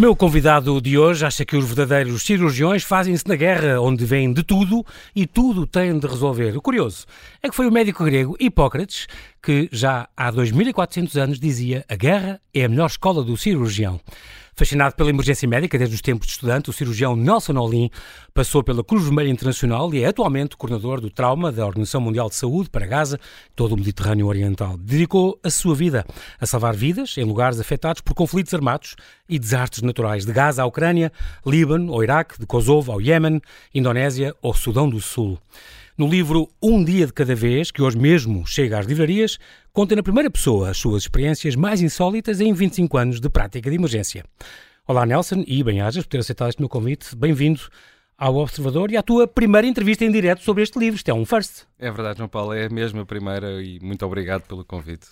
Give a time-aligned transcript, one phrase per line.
[0.00, 4.42] meu convidado de hoje acha que os verdadeiros cirurgiões fazem-se na guerra, onde vêm de
[4.42, 4.82] tudo
[5.14, 6.56] e tudo têm de resolver.
[6.56, 7.04] O curioso
[7.42, 9.06] é que foi o médico grego Hipócrates
[9.42, 14.00] que já há 2400 anos dizia a guerra é a melhor escola do cirurgião.
[14.60, 17.88] Fascinado pela emergência médica desde os tempos de estudante, o cirurgião Nelson Olim
[18.34, 22.34] passou pela Cruz Vermelha Internacional e é atualmente coordenador do trauma da Organização Mundial de
[22.34, 23.18] Saúde para Gaza,
[23.56, 24.76] todo o Mediterrâneo Oriental.
[24.76, 26.04] Dedicou a sua vida
[26.38, 30.66] a salvar vidas em lugares afetados por conflitos armados e desastres naturais, de Gaza à
[30.66, 31.10] Ucrânia,
[31.46, 33.40] Líbano ao Iraque, de Kosovo ao Iémen,
[33.74, 35.38] Indonésia ou Sudão do Sul.
[36.00, 39.38] No livro Um Dia de Cada Vez, que hoje mesmo chega às livrarias,
[39.70, 43.76] conta na primeira pessoa as suas experiências mais insólitas em 25 anos de prática de
[43.76, 44.24] emergência.
[44.88, 47.14] Olá, Nelson, e bem-ajas por ter aceitado este meu convite.
[47.14, 47.60] Bem-vindo
[48.16, 50.96] ao Observador e à tua primeira entrevista em direto sobre este livro.
[50.96, 51.64] Isto é um first.
[51.78, 55.06] É verdade, João Paulo, é mesmo a primeira e muito obrigado pelo convite.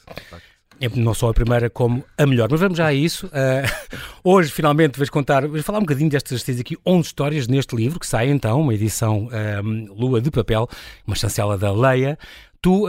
[0.80, 2.48] É não só a primeira, como a melhor.
[2.50, 3.26] Mas vamos já a isso.
[3.26, 7.74] Uh, hoje, finalmente, vais contar, vais falar um bocadinho destas, tens aqui 11 histórias neste
[7.74, 9.28] livro, que sai então, uma edição
[9.64, 10.68] um, Lua de Papel,
[11.06, 12.18] uma chancela da Leia.
[12.60, 12.88] Tu uh,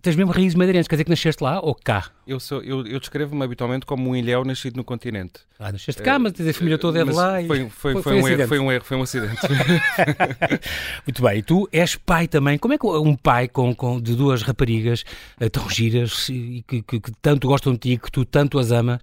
[0.00, 2.10] tens mesmo raízes madeirenses, quer dizer que nasceste lá ou cá?
[2.26, 5.40] Eu, sou, eu, eu descrevo-me habitualmente como um ilhéu nascido no continente.
[5.58, 7.34] Ah, nasceste cá, uh, mas a família toda é de lá.
[7.34, 9.36] Foi, foi, foi, foi, um, um erro, foi um erro, foi um acidente.
[11.06, 12.56] Muito bem, e tu és pai também.
[12.56, 15.04] Como é que um pai com, com, de duas raparigas
[15.38, 18.72] uh, tão giras e que, que, que tanto gostam de ti, que tu tanto as
[18.72, 19.00] amas,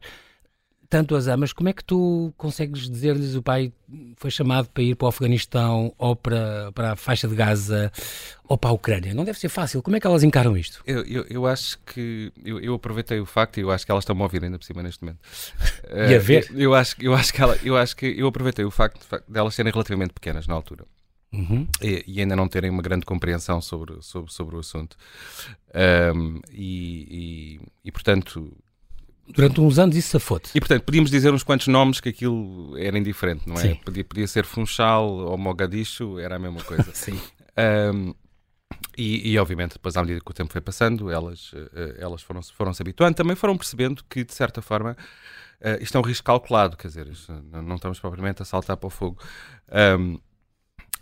[0.89, 3.71] tanto as amas, como é que tu consegues dizer-lhes o pai
[4.15, 7.91] foi chamado para ir para o Afeganistão ou para, para a faixa de Gaza
[8.47, 9.13] ou para a Ucrânia?
[9.13, 9.81] Não deve ser fácil.
[9.81, 10.81] Como é que elas encaram isto?
[10.85, 14.03] Eu, eu, eu acho que eu, eu, aproveitei o facto e eu acho que elas
[14.03, 15.19] estão a ouvir ainda por cima neste momento.
[16.09, 16.49] E a ver?
[16.51, 19.39] Uh, eu, acho, eu, acho que ela, eu acho que eu aproveitei o facto de
[19.39, 20.85] elas serem relativamente pequenas na altura.
[21.31, 21.67] Uhum.
[21.81, 24.95] E, e, ainda não terem uma grande compreensão sobre, sobre, sobre o assunto.
[26.15, 28.55] Um, e, e, e, portanto,
[29.27, 30.51] Durante uns anos isso safou-te.
[30.55, 33.61] E portanto, podíamos dizer uns quantos nomes que aquilo era indiferente, não é?
[33.61, 33.75] Sim.
[33.75, 36.89] Podia, podia ser Funchal ou Mogadishu, era a mesma coisa.
[36.95, 37.19] Sim.
[37.93, 38.13] Um,
[38.97, 42.41] e, e, obviamente, depois, à medida que o tempo foi passando, elas, uh, elas foram,
[42.41, 43.15] foram se habituando.
[43.15, 44.97] Também foram percebendo que, de certa forma,
[45.61, 47.07] uh, isto é um risco calculado, quer dizer,
[47.51, 49.19] não estamos propriamente a saltar para o fogo.
[49.99, 50.19] Um,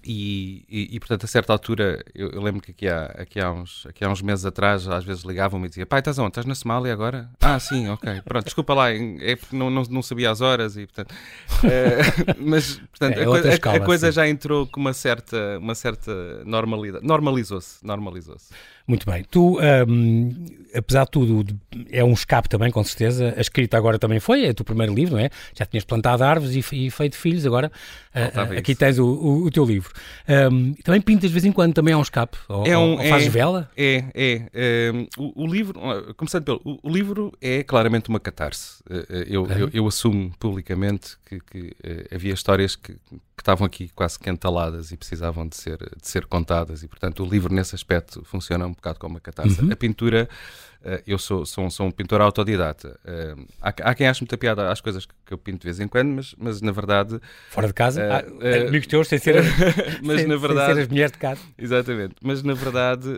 [0.07, 3.51] e, e, e, portanto, a certa altura, eu, eu, lembro que aqui há, aqui, há
[3.51, 6.29] uns, aqui há uns meses atrás, às vezes ligavam-me e diziam: Pai, estás onde?
[6.29, 7.27] Estás na Somália agora?
[7.41, 8.21] Ah, sim, ok.
[8.23, 11.11] Pronto, desculpa lá, é porque não, não, não sabia as horas e, portanto.
[11.11, 15.73] Uh, mas, portanto, é, a, escala, a, a, coisa já entrou com uma certa, uma
[15.73, 17.03] certa normalidade.
[17.03, 18.53] Normalizou-se, normalizou-se.
[18.87, 19.23] Muito bem.
[19.23, 20.31] Tu, um,
[20.75, 21.59] apesar de tudo,
[21.91, 23.33] é um escape também, com certeza.
[23.35, 25.29] A escrita agora também foi, é o teu primeiro livro, não é?
[25.57, 27.71] Já tinhas plantado árvores e, e feito filhos, agora
[28.13, 29.91] uh, aqui tens o, o, o, teu livro.
[30.51, 32.37] Um, também pintas de vez em quando, também é um escape?
[32.47, 33.71] Ou, é um, ou fazes é, vela?
[33.75, 34.41] É, é.
[34.53, 35.79] é o, o, livro,
[36.15, 38.83] começando pelo, o, livro é claramente uma catarse.
[39.27, 41.75] Eu, eu, eu, assumo publicamente que, que
[42.13, 42.95] havia histórias que,
[43.35, 47.23] que estavam aqui quase que entaladas e precisavam de ser, de ser contadas e, portanto,
[47.23, 49.61] o livro nesse aspecto funciona um bocado como uma catarse.
[49.61, 49.71] Uhum.
[49.71, 50.29] A pintura,
[50.81, 52.97] uh, eu sou, sou, sou um pintor autodidata.
[53.03, 55.87] Uh, há, há, quem ache muita piada às coisas que eu pinto de vez em
[55.87, 57.19] quando, mas, mas na verdade...
[57.49, 58.01] Fora de casa?
[58.01, 59.43] Uh, amigos teus, sem ser,
[60.01, 61.41] mas, sem, na verdade, sem ser as mulheres de casa.
[61.57, 62.15] Exatamente.
[62.21, 63.09] Mas na verdade...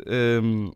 [0.41, 0.71] Um,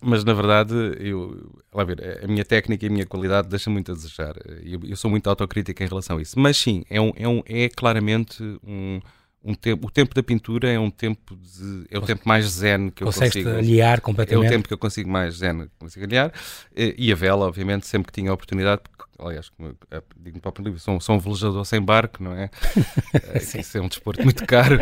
[0.00, 3.92] mas na verdade, eu, lá ver, a minha técnica e a minha qualidade deixam muito
[3.92, 4.34] a desejar.
[4.62, 6.38] Eu, eu sou muito autocrítico em relação a isso.
[6.38, 9.00] Mas sim, é, um, é, um, é claramente um,
[9.44, 12.90] um tempo, o tempo da pintura é um tempo de, é o tempo mais zen
[12.90, 13.50] que eu consigo.
[13.50, 14.44] aliar completamente.
[14.44, 16.32] É o tempo que eu consigo mais zen que consigo aliar.
[16.74, 19.74] E a vela, obviamente, sempre que tinha a oportunidade, porque, aliás, como
[20.20, 22.50] digo no próprio livro, sou, sou um velejador sem barco, não é?
[23.32, 24.78] é isso é um desporto muito caro,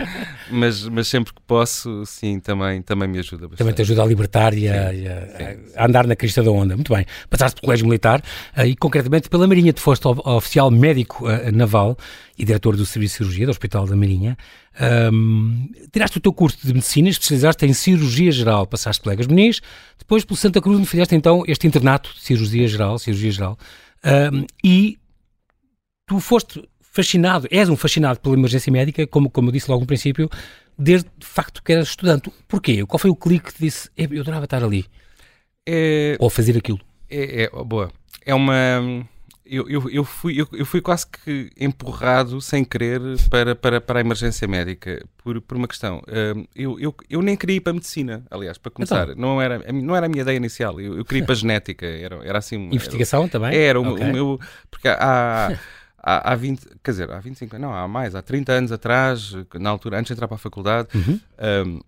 [0.51, 3.59] mas, mas sempre que posso, sim, também, também me ajuda bastante.
[3.59, 6.75] Também te ajuda a libertar e, a, e a, a, andar na crista da onda.
[6.75, 7.05] Muito bem.
[7.29, 8.23] Passaste pelo Colégio Militar
[8.57, 11.97] eh, e concretamente pela Marinha, te foste oficial médico eh, naval
[12.39, 14.37] e diretor do Serviço de Cirurgia do Hospital da Marinha.
[15.13, 19.61] Um, tiraste o teu curso de Medicina, especializaste em Cirurgia Geral, passaste pelas Muniz,
[19.99, 23.59] depois pelo Santa Cruz, fizeste então este internato de Cirurgia Geral, Cirurgia Geral,
[24.05, 24.99] um, e
[26.07, 29.87] tu foste fascinado, és um fascinado pela emergência médica, como, como eu disse logo no
[29.87, 30.29] princípio,
[30.79, 32.31] desde de facto que eras estudante.
[32.47, 32.85] Porquê?
[32.85, 34.85] Qual foi o clique que te disse, eu adorava estar ali?
[35.67, 36.81] É, Ou fazer aquilo?
[37.09, 37.91] É, é, boa.
[38.25, 39.07] É uma
[39.45, 43.99] eu, eu, eu, fui, eu, eu, fui quase que empurrado sem querer para, para, para
[43.99, 45.99] a emergência médica por, por uma questão.
[45.99, 49.11] Uh, eu, eu, eu nem queria ir para a medicina, aliás, para começar.
[49.11, 49.17] Então.
[49.17, 50.81] Não, era, não era a minha ideia inicial.
[50.81, 51.87] Eu, eu queria ir para a genética.
[51.87, 52.69] Era, era assim.
[52.73, 53.57] Investigação era, também?
[53.57, 54.07] Era o, okay.
[54.09, 54.41] o meu.
[54.71, 55.59] Porque há.
[56.05, 59.71] Há, há 20, quer dizer, há 25, não, há mais, há 30 anos atrás, na
[59.71, 61.21] altura, antes de entrar para a faculdade, uhum.
[61.65, 61.81] um,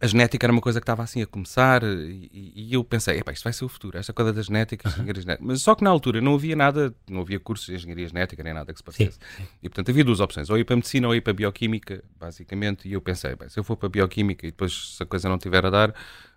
[0.00, 3.44] a genética era uma coisa que estava assim a começar e, e eu pensei, isto
[3.44, 4.94] vai ser o futuro, esta coisa da genética, uhum.
[4.94, 5.46] engenharia genética.
[5.46, 8.54] Mas só que na altura não havia nada, não havia cursos de engenharia genética nem
[8.54, 9.18] nada que se parecesse.
[9.62, 12.88] E portanto havia duas opções, ou ir para medicina ou ir para bioquímica, basicamente.
[12.88, 15.38] E eu pensei, bem, se eu for para bioquímica e depois se a coisa não
[15.38, 15.94] tiver a dar,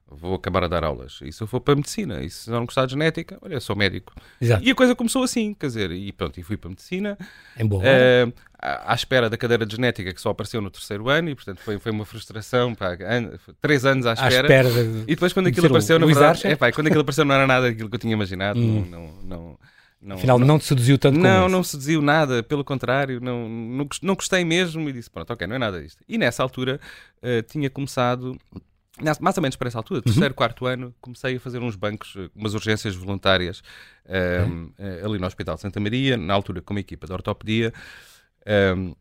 [0.09, 1.19] vou acabar a dar aulas.
[1.23, 4.13] E se eu for para medicina, e se não gostar de genética, olha, sou médico.
[4.39, 4.63] Exato.
[4.63, 7.17] E a coisa começou assim, quer dizer, e pronto, e fui para medicina.
[7.57, 8.33] Em boa uh,
[8.65, 11.59] à, à espera da cadeira de genética que só apareceu no terceiro ano e portanto
[11.59, 13.31] foi, foi uma frustração pá, an,
[13.61, 16.55] três anos à espera, à espera de, e depois quando aquilo apareceu na verdade é,
[16.55, 18.85] pá, quando aquilo apareceu não era nada daquilo que eu tinha imaginado hum.
[18.89, 19.59] não, não, não,
[20.01, 23.49] não, Afinal, não, não te seduziu tanto Não, como não seduziu nada, pelo contrário, não,
[23.49, 26.03] não, não gostei mesmo e disse: pronto, ok, não é nada disto.
[26.07, 26.79] E nessa altura
[27.23, 28.37] uh, tinha começado
[29.19, 30.03] mais ou menos para essa altura, uhum.
[30.03, 30.35] terceiro, uhum.
[30.35, 33.61] quarto ano, comecei a fazer uns bancos, umas urgências voluntárias
[34.07, 34.71] um, uhum.
[35.03, 37.73] ali no Hospital de Santa Maria, na altura com uma equipa de ortopedia.
[38.77, 38.95] Um,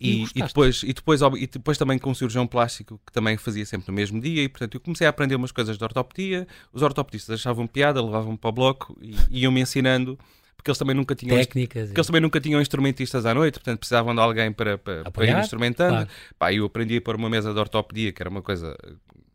[0.00, 3.66] e, e, depois, e, depois, e depois também com um cirurgião plástico que também fazia
[3.66, 6.46] sempre no mesmo dia, e portanto eu comecei a aprender umas coisas de ortopedia.
[6.72, 10.18] Os ortopedistas achavam piada, levavam-me para o bloco e iam-me ensinando
[10.60, 13.78] porque eles também nunca tinham técnicas porque eles também nunca tinham instrumentistas à noite, portanto
[13.78, 15.92] precisavam de alguém para, para, para ir instrumentando.
[15.92, 16.08] Claro.
[16.38, 18.76] Pá, eu aprendi a pôr uma mesa de ortopedia, que era uma coisa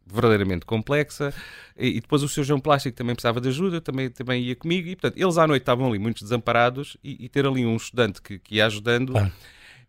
[0.06, 1.34] verdadeiramente complexa,
[1.76, 4.96] e, e, depois o cirurgião plástico também precisava de ajuda, também, também ia comigo, e
[4.96, 8.38] portanto eles à noite estavam ali muito desamparados, e, e ter ali um estudante que,
[8.38, 9.12] que ia ajudando.
[9.12, 9.32] Claro.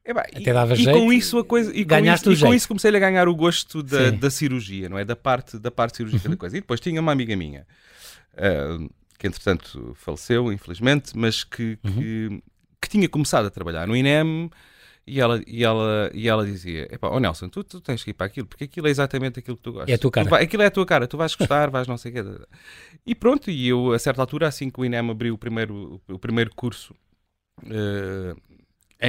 [0.06, 2.55] É, Até dava e, jeito, e com isso a coisa e com isso, e com
[2.55, 5.05] isso comecei a ganhar o gosto da, da cirurgia, não é?
[5.05, 6.35] Da parte, da parte cirúrgica uhum.
[6.35, 6.56] da coisa.
[6.56, 7.67] E depois tinha uma amiga minha
[8.35, 11.93] uh, que entretanto faleceu, infelizmente, mas que, uhum.
[11.93, 12.43] que,
[12.83, 14.51] que, tinha começado a trabalhar no INEM
[15.07, 18.15] e ela, e ela, e ela dizia: Epá, oh Nelson, tu, tu tens que ir
[18.15, 19.91] para aquilo, porque aquilo é exatamente aquilo que tu gostas.
[19.91, 20.29] É a tua cara.
[20.29, 22.47] Vai, aquilo é a tua cara, tu vais gostar, vais não sei o quê.
[23.07, 26.19] E pronto, e eu, a certa altura, assim que o INEM abriu o primeiro, o
[26.19, 26.95] primeiro curso.
[27.63, 28.37] Uh,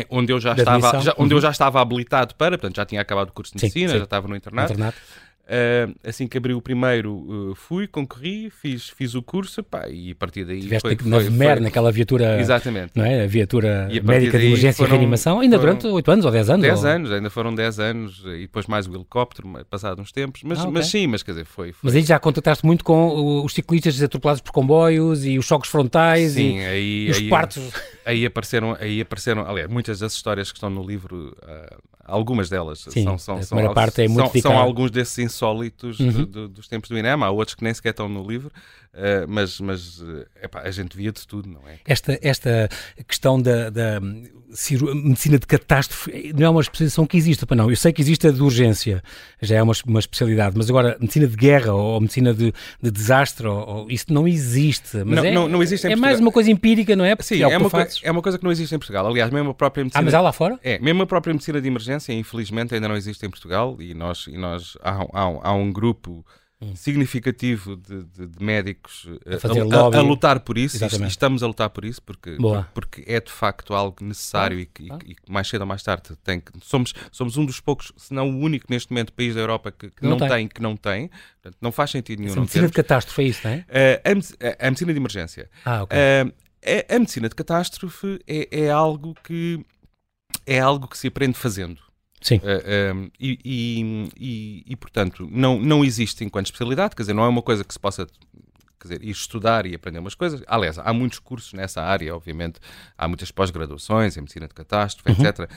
[0.10, 1.38] onde eu já estava já, onde uhum.
[1.38, 3.98] eu já estava habilitado para, portanto já tinha acabado o curso de medicina, sim, sim.
[4.00, 4.74] já estava no internato.
[4.74, 4.98] internato.
[5.48, 10.12] Uh, assim que abri o primeiro, uh, fui, concorri, fiz, fiz o curso pá, e
[10.12, 10.60] a partir daí.
[10.60, 12.38] Tiveste foi, na foi, foi, naquela viatura.
[12.38, 12.92] Exatamente.
[12.94, 13.24] Não é?
[13.24, 16.50] A viatura médica de emergência foram, e reanimação, ainda foram, durante 8 anos ou 10
[16.50, 16.62] anos?
[16.64, 16.90] 10 ou...
[16.90, 20.64] anos, ainda foram 10 anos e depois mais o helicóptero, passado uns tempos, mas, ah,
[20.64, 20.74] okay.
[20.74, 24.42] mas sim, mas quer dizer, foi, Mas aí já contactaste muito com os ciclistas atropelados
[24.42, 27.72] por comboios e os choques frontais sim, e aí, os aí, partos.
[28.06, 31.34] Aí apareceram, aí apareceram, aliás, muitas das histórias que estão no livro.
[31.42, 36.00] Uh, algumas delas Sim, são, são, são, parte é muito são, são alguns desses insólitos
[36.00, 36.48] uhum.
[36.48, 38.52] dos tempos do INEM, há outros que nem sequer estão no livro,
[38.98, 41.80] uh, mas, mas uh, epá, a gente via de tudo, não é?
[41.86, 42.70] Esta, esta
[43.08, 47.70] questão da, da medicina de catástrofe não é uma especialização que existe, para não.
[47.70, 49.04] Eu sei que existe a de urgência,
[49.42, 53.46] já é uma, uma especialidade, mas agora medicina de guerra ou, medicina de, de desastre,
[53.48, 54.98] ou, ou, isso não existe.
[55.06, 57.16] Mas não, é, não, não existe é mais uma coisa empírica, não é?
[57.16, 57.70] Porque Sim, é, é uma,
[58.04, 59.06] é uma coisa que não existe em Portugal.
[59.06, 60.02] Aliás, mesmo a própria medicina.
[60.02, 60.60] Ah, mas há lá fora?
[60.64, 64.28] É, mesmo a própria medicina de emergência, infelizmente, ainda não existe em Portugal e nós,
[64.28, 66.26] e nós há, há, há um grupo
[66.62, 66.76] hum.
[66.76, 71.48] significativo de, de, de médicos a, a, a, a, lutar por isso e estamos a
[71.48, 72.38] lutar por isso porque,
[72.74, 75.00] porque é de facto algo necessário ah, e, ah.
[75.06, 78.30] e, mais cedo ou mais tarde tem que, somos, somos um dos poucos, se não
[78.30, 80.30] o único neste momento país da Europa que, que não, não tem.
[80.30, 80.48] tem.
[80.48, 81.10] que não tem,
[81.42, 82.34] Portanto, não faz sentido nenhum.
[82.34, 83.58] a medicina de catástrofe é isso, não é?
[83.58, 85.50] Uh, a, a, medicina de emergência.
[85.64, 85.98] Ah, ok.
[85.98, 86.34] Uh,
[86.66, 89.64] a, a, medicina de catástrofe é, é algo que
[90.46, 91.87] é algo que se aprende fazendo.
[92.22, 92.38] Sim.
[92.38, 97.04] Uh, eh, um, ehm, e, e, e, e, portanto, não, não existe enquanto especialidade, quer
[97.04, 98.08] dizer, não é uma coisa que se possa
[98.80, 100.42] quer dizer, ir estudar e aprender umas coisas.
[100.48, 102.60] Aliás, há muitos cursos nessa área, obviamente,
[102.98, 105.28] há muitas pós-graduações em medicina de catástrofe, uhum.
[105.28, 105.50] etc.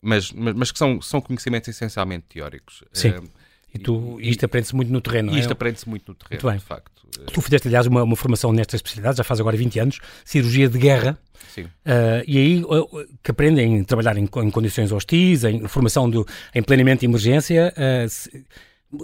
[0.00, 2.84] Mas, mas, mas, que são, são conhecimentos essencialmente teóricos.
[2.92, 3.10] Sim.
[3.10, 3.30] Uh,
[3.74, 5.52] e, tu, isto aprende-se muito no terreno, Isto é?
[5.52, 6.98] aprende-se muito no terreno, de facto.
[7.32, 10.78] Tu fizeste, aliás, uma, uma, formação nesta especialidade, já faz agora 20 anos, cirurgia de
[10.78, 11.18] guerra.
[11.54, 11.62] Sim.
[11.62, 16.26] Uh, e aí uh, que aprendem a trabalhar em, em, condições hostis, em formação do,
[16.54, 17.72] em planeamento de emergência.
[17.76, 18.44] Uh, se,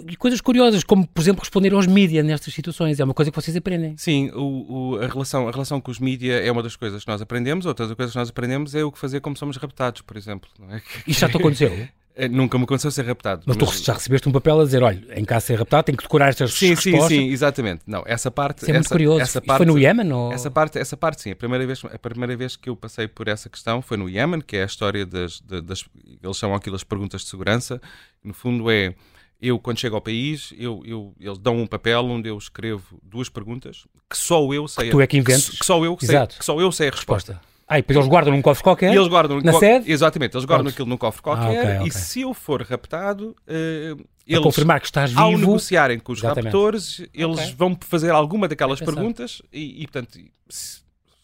[0.07, 2.99] e coisas curiosas, como, por exemplo, responder aos mídias nestas situações.
[2.99, 3.95] É uma coisa que vocês aprendem.
[3.97, 7.11] Sim, o, o, a, relação, a relação com os mídias é uma das coisas que
[7.11, 7.65] nós aprendemos.
[7.65, 10.49] Outras coisas que nós aprendemos é o que fazer como somos raptados, por exemplo.
[10.59, 10.81] Não é?
[11.05, 11.87] Isto já te aconteceu?
[12.17, 13.43] É, nunca me aconteceu ser raptado.
[13.45, 15.83] Mas, mas, tu já recebeste um papel a dizer, olha, em caso de ser raptado
[15.83, 17.09] tem que decorar estas sim, respostas.
[17.09, 17.81] Sim, sim, exatamente.
[17.85, 18.59] Não, essa parte...
[18.59, 19.21] Isso é muito essa, curioso.
[19.21, 20.13] Essa parte, foi no Iémen?
[20.13, 20.31] Ou...
[20.31, 21.31] Essa parte, essa parte sim.
[21.31, 24.39] A primeira, vez, a primeira vez que eu passei por essa questão foi no Iémen,
[24.39, 25.83] que é a história das, das...
[26.23, 27.81] Eles chamam aquilo as perguntas de segurança.
[28.23, 28.95] No fundo é...
[29.41, 33.27] Eu, quando chego ao país, eu, eu, eles dão um papel onde eu escrevo duas
[33.27, 34.85] perguntas que só eu sei...
[34.85, 35.49] Que tu é que inventas.
[35.49, 37.33] Que, que só eu sei, que só eu sei a resposta.
[37.33, 37.54] resposta.
[37.67, 38.93] Ah, e depois eles guardam num cofre qualquer?
[38.93, 39.91] E eles guardam na sede?
[39.91, 40.73] Exatamente, eles guardam Pronto.
[40.73, 41.87] aquilo num cofre qualquer ah, okay, okay.
[41.87, 46.19] e se eu for raptado, uh, eles, confirmar que estás vivo, ao negociarem com os
[46.19, 46.45] Exatamente.
[46.45, 47.55] raptores, eles okay.
[47.55, 50.19] vão fazer alguma daquelas perguntas e, e, portanto,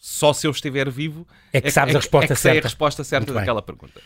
[0.00, 2.58] só se eu estiver vivo é que sabes é, a resposta é que certa.
[2.58, 3.66] a resposta certa Muito daquela bem.
[3.66, 4.00] pergunta.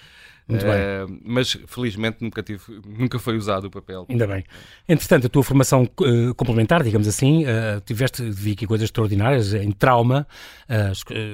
[0.49, 1.21] Muito uh, bem.
[1.25, 4.07] Mas felizmente nunca, tive, nunca foi usado o papel.
[4.09, 4.45] Ainda bem.
[4.89, 9.73] Entretanto, a tua formação uh, complementar, digamos assim, uh, tiveste, vi aqui coisas extraordinárias em
[9.73, 10.27] trauma,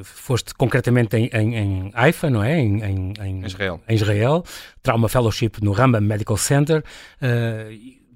[0.04, 2.58] foste concretamente em, em, em, Haifa, não é?
[2.58, 3.80] Em, em, em Israel.
[3.88, 4.44] Em Israel.
[4.82, 6.82] Trauma Fellowship no Rambam Medical Center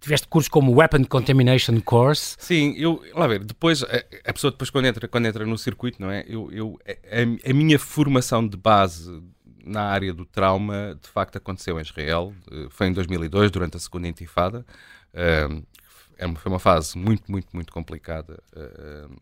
[0.06, 2.36] tiveste cursos como Weapon Contamination Course.
[2.38, 6.00] Sim, eu, lá ver, depois, a, a, pessoa depois quando entra, quando entra no circuito,
[6.00, 6.24] não é?
[6.28, 9.20] Eu, eu, a, a, minha formação de base
[9.66, 12.32] na área do trauma, de facto, aconteceu em Israel.
[12.50, 14.64] Eh, foi em 2002, durante a segunda intifada.
[15.12, 15.66] Uh,
[16.36, 18.42] foi uma fase muito, muito, muito complicada.
[18.54, 19.16] Uh,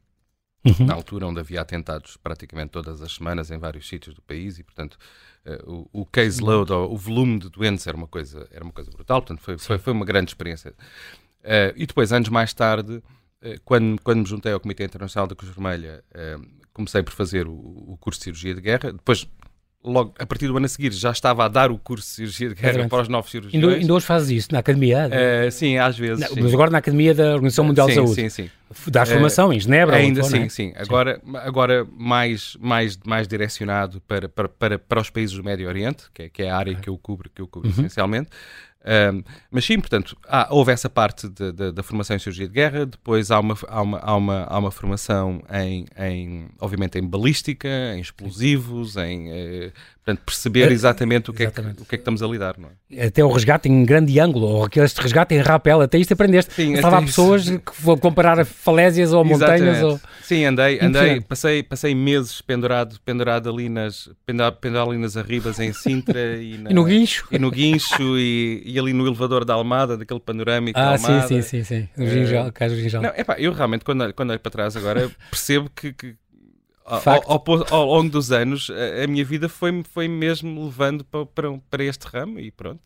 [0.64, 0.86] uhum.
[0.86, 4.62] Na altura onde havia atentados praticamente todas as semanas em vários sítios do país e,
[4.62, 4.98] portanto,
[5.46, 6.92] uh, o, o caseload, uhum.
[6.92, 9.22] o volume de doentes era uma coisa, era uma coisa brutal.
[9.22, 10.72] Portanto, foi, foi, foi uma grande experiência.
[11.40, 13.02] Uh, e depois, anos mais tarde,
[13.64, 16.02] quando, quando me juntei ao Comitê Internacional da Cruz Vermelha,
[16.72, 18.90] comecei por fazer o, o curso de Cirurgia de Guerra.
[18.90, 19.28] Depois
[19.84, 22.48] logo a partir do ano a seguir já estava a dar o curso de cirurgia
[22.48, 23.62] de guerra para os novos cirurgiões.
[23.62, 25.08] Ainda, ainda hoje fazes isso na academia?
[25.08, 26.20] Uh, sim, às vezes.
[26.20, 26.40] Não, sim.
[26.40, 28.14] Mas agora na academia da Organização Mundial sim, de Saúde.
[28.14, 28.50] Sim, sim.
[28.88, 29.96] Dás formação uh, em Genebra?
[29.96, 30.48] Ainda ou, sim, é?
[30.48, 30.72] sim.
[30.76, 31.36] Agora, sim.
[31.36, 36.22] agora mais, mais, mais direcionado para, para, para, para os países do Médio Oriente, que
[36.22, 37.74] é, que é a área que eu cubro, que eu cubro uhum.
[37.74, 38.30] essencialmente.
[38.84, 42.52] Um, mas sim, portanto, há, houve essa parte de, de, da formação em cirurgia de
[42.52, 47.02] guerra, depois há uma, há uma, há uma, há uma formação em, em, obviamente, em
[47.02, 49.72] balística, em explosivos, em eh,
[50.04, 51.72] Portanto, perceber é, exatamente o que, exatamente.
[51.72, 53.06] É que, o que é que estamos a lidar, não é?
[53.06, 56.52] Até o resgate em grande ângulo, ou aquele resgate em rapel, até isto aprendeste.
[56.52, 59.82] Sim, Estava pessoas que vão comparar falésias ou montanhas.
[59.82, 59.98] Ou...
[60.22, 65.58] Sim, andei, andei passei, passei meses pendurado, pendurado ali nas, pendurado, pendurado ali nas arribas
[65.58, 67.26] em Sintra e, na, e no guincho.
[67.30, 71.28] E no guincho e, e, ali no elevador da Almada, daquele panorâmico ah, da Almada.
[71.28, 71.88] sim, sim, sim, sim.
[71.96, 73.02] No ginjal, uh, ginjal.
[73.02, 76.16] Não, epá, eu realmente, quando, quando olho para trás agora, percebo que, que
[76.84, 77.00] ao,
[77.32, 81.58] ao, ao, longo dos anos, a, a minha vida foi, foi mesmo levando para, para,
[81.70, 82.82] para este ramo e pronto.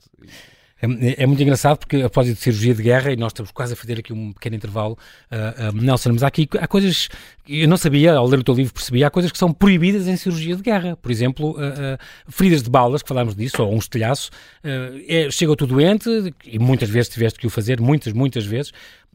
[0.80, 3.76] É, é, muito engraçado porque, após a cirurgia de guerra, e nós estamos quase a
[3.76, 4.96] fazer aqui um pequeno intervalo,
[5.30, 7.08] uh, uh, Nelson, mas há aqui há coisas
[7.48, 10.16] eu não sabia, ao ler o teu livro percebi, há coisas que são proibidas em
[10.18, 10.96] cirurgia de guerra.
[10.96, 14.30] Por exemplo, uh, feridas de balas, que falámos disso, ou um estilhaço,
[14.62, 16.10] é, chega o teu doente,
[16.44, 18.70] e muitas vezes tiveste que o fazer, muitas, muitas vezes,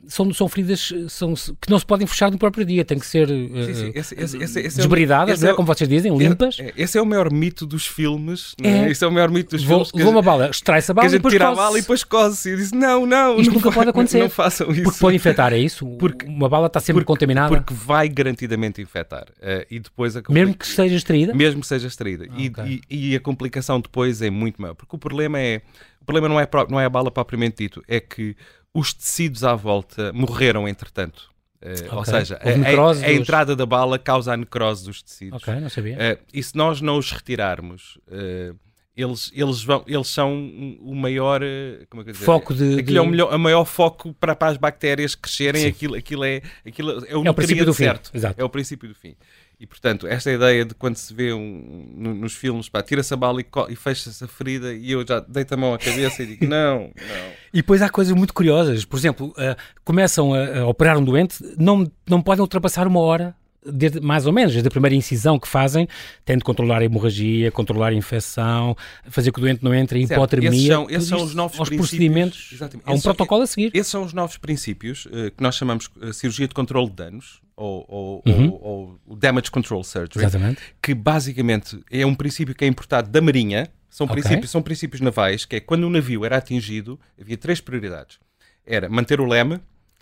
[0.08, 3.28] são, são feridas são, que não se podem fechar no próprio dia, têm que ser
[3.28, 3.92] sim, sim.
[3.96, 6.58] Esse, esse, esse, desbridadas, é, como vocês dizem, limpas.
[6.76, 8.56] Esse é o maior mito dos filmes.
[8.62, 8.68] É?
[8.68, 8.90] é?
[8.90, 10.04] Esse é o maior mito dos vou, filmes.
[10.04, 12.52] Vou uma bala, extrai-se a bala que a gente tira a bala e depois cose.
[12.52, 14.20] E diz: Não, não, Isto não nunca pode acontecer.
[14.20, 14.84] Não, façam isso.
[14.84, 15.86] Porque pode infectar, é isso?
[15.98, 17.56] Porque uma bala está sempre porque, contaminada.
[17.56, 19.26] Porque vai garantidamente infectar.
[19.40, 21.34] Uh, e depois a Mesmo que seja extraída?
[21.34, 22.26] Mesmo que seja extraída.
[22.30, 22.82] Ah, e, okay.
[22.90, 24.74] e, e a complicação depois é muito maior.
[24.76, 25.62] Porque o problema é.
[26.02, 28.36] O problema não é, não é a bala propriamente dito, é que
[28.74, 31.32] os tecidos à volta morreram entretanto.
[31.62, 31.98] Uh, okay.
[31.98, 35.42] Ou seja, a, a, a, entrada da bala causa a necrose dos tecidos.
[35.42, 35.96] Ok, não sabia.
[35.96, 38.54] Uh, e se nós não os retirarmos, uh,
[38.96, 40.36] eles, eles, vão, eles são
[40.82, 41.42] o maior
[41.90, 42.98] como é que foco de, aquilo de...
[42.98, 45.66] é o melhor, maior foco para, para as bactérias crescerem.
[45.66, 48.12] Aquilo, aquilo, é, aquilo é o, é o princípio do certo.
[48.12, 48.18] fim.
[48.18, 48.42] Exato.
[48.42, 49.16] É o princípio do fim.
[49.64, 53.40] E portanto, esta ideia de quando se vê um, nos filmes, pá, tira-se a bala
[53.40, 56.46] e, e fecha-se a ferida, e eu já deito a mão à cabeça e digo:
[56.46, 57.32] não, não.
[57.54, 58.84] E depois há coisas muito curiosas.
[58.84, 59.56] Por exemplo, uh,
[59.86, 63.34] começam a, a, operar um doente, não, não podem ultrapassar uma hora.
[63.66, 65.88] Desde, mais ou menos, desde a primeira incisão que fazem,
[66.26, 68.76] têm de controlar a hemorragia, controlar a infecção,
[69.10, 70.50] fazer que o doente não entre em hipotermia.
[70.50, 72.50] Esses são, esses são os novos procedimentos.
[72.52, 72.86] Exatamente.
[72.86, 73.72] Há um esses protocolo a seguir.
[73.74, 77.42] Esses são os novos princípios uh, que nós chamamos uh, cirurgia de controle de danos,
[77.56, 78.60] ou, ou, uhum.
[78.62, 80.62] ou, ou Damage Control Surgery, Exatamente.
[80.82, 84.22] que basicamente é um princípio que é importado da Marinha, são, okay.
[84.22, 88.18] princípios, são princípios navais, que é quando o navio era atingido, havia três prioridades.
[88.66, 89.60] Era manter o leme,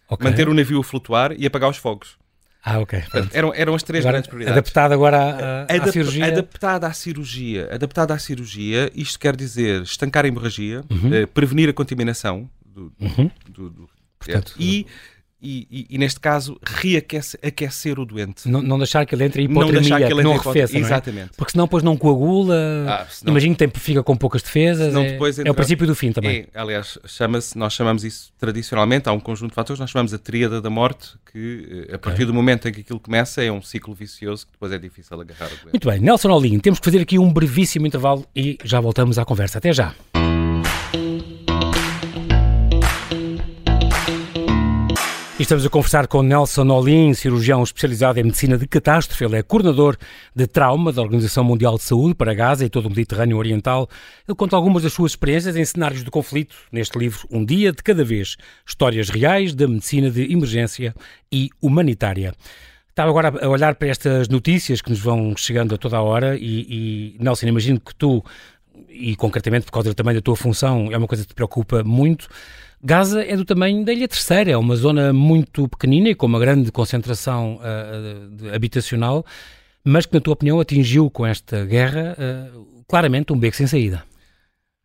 [0.08, 0.30] okay.
[0.30, 2.18] manter o navio a flutuar e apagar os fogos.
[2.63, 3.01] Ah, ok.
[3.01, 4.58] Portanto, eram, eram as três agora, grandes prioridades.
[4.58, 6.25] Adaptado agora à, à, Adap cirurgia?
[6.27, 7.70] Adaptada à cirurgia.
[7.74, 11.13] Adaptada à cirurgia, isto quer dizer estancar a hemorragia, uhum.
[11.13, 13.32] eh, prevenir a contaminação do, uhum.
[13.50, 13.89] do, do,
[14.20, 14.86] Portanto, e
[15.41, 18.48] e, e, e, neste caso reaquecer o doente.
[18.48, 20.79] Não, não, deixar que ele entre em hipotermia, não deixar que ele não arrefeça, não
[20.79, 20.83] é?
[20.83, 21.31] Exatamente.
[21.36, 22.55] Porque senão depois não coagula,
[22.88, 25.95] ah, senão, imagino que tem, fica com poucas defesas, é, entra, é, o princípio do
[25.95, 26.48] fim também.
[26.53, 30.19] É, aliás, chama-se, nós chamamos isso tradicionalmente, há um conjunto de fatores, nós chamamos a
[30.19, 32.25] tríada da morte, que eh, a partir okay.
[32.25, 35.48] do momento em que aquilo começa é um ciclo vicioso que depois é difícil agarrar
[35.48, 35.71] o doente.
[35.74, 39.25] Muito bem, Nelson Olinho, temos que fazer aqui um brevíssimo intervalo e já voltamos à
[39.25, 39.57] conversa.
[39.57, 39.95] Até já.
[45.41, 49.25] E estamos a conversar com Nelson Olin, cirurgião especializado em medicina de catástrofe.
[49.25, 49.98] Ele é coordenador
[50.36, 53.89] de trauma da Organização Mundial de Saúde para Gaza e todo o Mediterrâneo Oriental.
[54.27, 57.81] Ele conta algumas das suas experiências em cenários de conflito neste livro Um Dia de
[57.81, 60.93] Cada Vez Histórias Reais da Medicina de Emergência
[61.31, 62.36] e Humanitária.
[62.91, 66.38] Estava agora a olhar para estas notícias que nos vão chegando a toda a hora
[66.38, 68.24] e, e Nelson, imagino que tu
[68.88, 72.29] e concretamente por causa também da tua função, é uma coisa que te preocupa muito.
[72.83, 76.39] Gaza é do tamanho da Ilha Terceira, é uma zona muito pequenina e com uma
[76.39, 79.23] grande concentração uh, habitacional,
[79.83, 84.03] mas que, na tua opinião, atingiu com esta guerra uh, claramente um beco sem saída.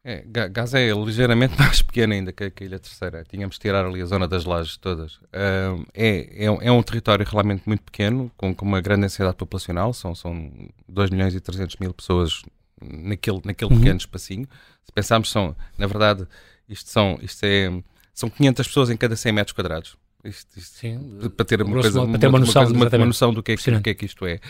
[0.05, 3.25] É, Gaza é ligeiramente mais pequena ainda que, a Ilha Terceira.
[3.25, 5.17] Tínhamos de tirar ali a zona das lajes todas.
[5.17, 9.93] Uh, é, é, é, um território realmente muito pequeno, com, com, uma grande densidade populacional.
[9.93, 10.53] São, são
[10.89, 12.43] 2 milhões e 300 mil pessoas
[12.81, 13.79] naquele, naquele uhum.
[13.79, 14.47] pequeno espacinho.
[14.85, 16.25] Se pensarmos, são, na verdade,
[16.69, 17.71] isto, são, isto é,
[18.15, 19.97] são 500 pessoas em cada 100 metros quadrados.
[20.25, 23.43] Isto, isto, Sim, para ter uma, coisa, para ter uma, noção, uma, uma, noção do
[23.43, 24.41] que é, que, que, é que isto é.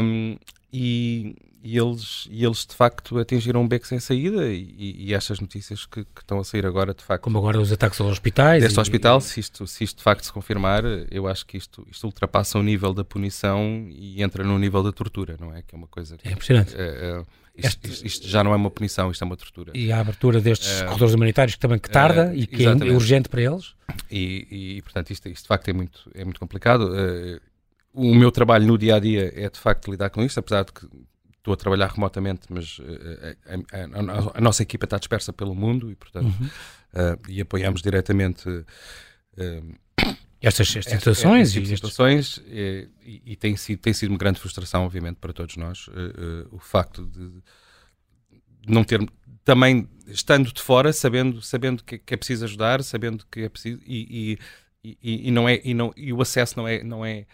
[0.00, 0.36] Um,
[0.72, 5.40] e, e eles, e eles de facto atingiram um beco sem saída e, e estas
[5.40, 7.24] notícias que, que, estão a sair agora de facto...
[7.24, 8.62] Como agora os ataques aos hospitais.
[8.62, 8.80] Deste e...
[8.80, 12.58] hospital, se isto, se isto de facto se confirmar, eu acho que isto, isto ultrapassa
[12.58, 15.62] o nível da punição e entra no nível da tortura, não é?
[15.62, 16.16] Que é uma coisa...
[16.16, 16.74] Que, é impressionante.
[16.76, 17.22] É, é,
[17.58, 19.72] isto, isto, isto, já não é uma punição, isto é uma tortura.
[19.74, 22.60] E a abertura destes uh, corredores humanitários que também que tarda uh, e que é
[22.66, 22.92] exatamente.
[22.92, 23.74] é urgente para eles.
[24.08, 26.82] E, e, portanto, isto, isto de facto é muito, é muito complicado.
[26.82, 27.40] Uh,
[27.92, 30.72] o meu trabalho no dia a dia é de facto lidar com isto, apesar de
[30.72, 30.86] que
[31.38, 32.78] estou a trabalhar remotamente, mas
[33.46, 37.16] a, a, a, a nossa equipa está dispersa pelo mundo e, portanto, uhum.
[37.28, 38.64] e apoiamos diretamente
[40.40, 41.56] estas, estas situações.
[41.56, 45.56] Estas, situações e, e, e, tem, sido, tem sido uma grande frustração, obviamente, para todos
[45.56, 47.42] nós, uh, uh, o facto de
[48.66, 49.00] não ter,
[49.44, 53.80] também estando de fora, sabendo, sabendo que, que é preciso ajudar, sabendo que é preciso,
[53.84, 54.38] e,
[54.84, 57.26] e, e, não é, e, não, e o acesso não é, não é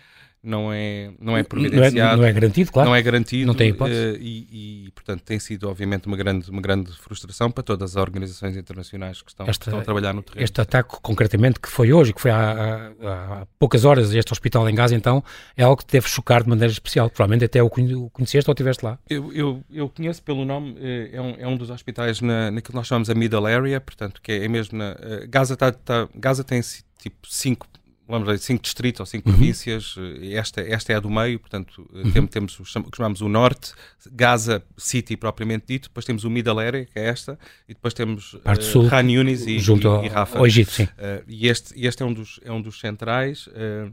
[0.45, 1.95] não é, não é providenciado.
[1.95, 2.89] Não é, não é garantido, claro.
[2.91, 3.47] Não é garantido.
[3.47, 3.99] Não tem hipótese.
[3.99, 8.03] Uh, e, e, portanto, tem sido, obviamente, uma grande, uma grande frustração para todas as
[8.03, 10.45] organizações internacionais que estão, Esta, que estão a trabalhar no terreno.
[10.45, 14.69] Este ataque, concretamente, que foi hoje, que foi há, há, há, poucas horas, este hospital
[14.69, 15.25] em Gaza, então,
[15.57, 17.09] é algo que deve chocar de maneira especial.
[17.09, 18.99] Provavelmente até o conheceste ou estiveste lá.
[19.09, 22.73] Eu, eu, eu conheço pelo nome, eh, é um, é um dos hospitais na, naquilo
[22.73, 24.93] que nós chamamos a Middle Area, portanto, que é, é mesmo na...
[24.93, 26.61] Uh, Gaza, tá, tá, Gaza tem
[26.99, 27.67] tipo cinco
[28.07, 29.37] vamos dizer, cinco distritos ou cinco uhum.
[29.37, 32.27] províncias, eh, esta, esta é a do meio, portanto, eh, uhum.
[32.27, 33.73] temos, o que chamamos o Norte,
[34.13, 37.39] Gaza City propriamente dito, depois temos o Middle Area, que é esta,
[37.69, 38.41] e depois temos uh,
[38.89, 40.39] Khan Yunis e, junto e, e Rafa.
[40.39, 40.85] Ao Egito, sim.
[40.85, 43.47] Uh, e este, este é, um dos, é um dos centrais.
[43.49, 43.93] Uh,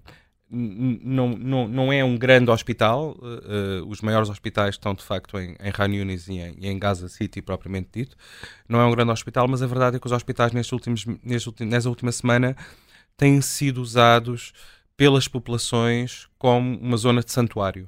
[0.53, 5.55] não, não, não é um grande hospital, uh, os maiores hospitais estão de facto em,
[5.57, 8.17] em Khan Yunis e em, em, Gaza City propriamente dito.
[8.67, 11.53] Não é um grande hospital, mas a verdade é que os hospitais nestes últimos, nestes,
[11.61, 12.57] nesta última semana
[13.17, 14.53] têm sido usados
[14.95, 17.87] pelas populações como uma zona de santuário.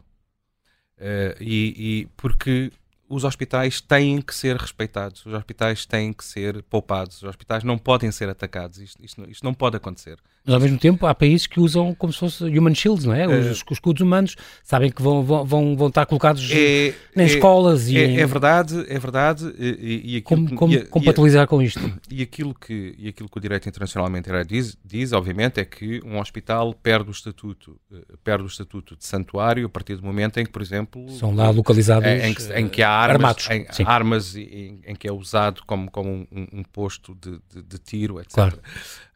[0.97, 2.71] Uh, e, e, porque
[3.09, 7.77] os hospitais têm que ser respeitados, os hospitais têm que ser poupados, os hospitais não
[7.77, 10.17] podem ser atacados, isto, isto, isto não pode acontecer.
[10.45, 13.27] Mas ao mesmo tempo há países que usam como se fosse human shields, não é?
[13.27, 17.21] Os, uh, os escudos humanos sabem que vão, vão, vão, vão estar colocados é, em
[17.21, 18.19] é, escolas e é, em...
[18.19, 19.53] é verdade, é verdade.
[19.57, 21.79] E, e como como e, compatibilizar com isto?
[22.09, 26.19] E aquilo que, e aquilo que o direito internacionalmente diz, diz, obviamente, é que um
[26.19, 30.45] hospital perde o estatuto, eh, perde o estatuto de santuário a partir do momento em
[30.45, 33.85] que, por exemplo, são lá localizados em, em, que, em que, há armas, armados, em,
[33.85, 38.19] armas em, em, que é usado como, como um, um posto de, de, de, tiro,
[38.19, 38.33] etc.
[38.33, 38.59] Claro.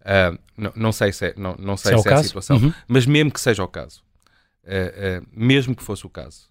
[0.08, 2.58] Uh, não, não, sei se é, não, não sei se, é, se é a situação,
[2.58, 2.74] uhum.
[2.88, 4.02] mas mesmo que seja o caso,
[4.64, 6.48] uh, uh, mesmo que fosse o caso,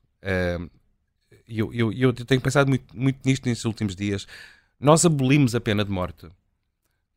[1.48, 4.26] eu, eu, eu tenho pensado muito, muito nisto nestes últimos dias.
[4.78, 6.28] Nós abolimos a pena de morte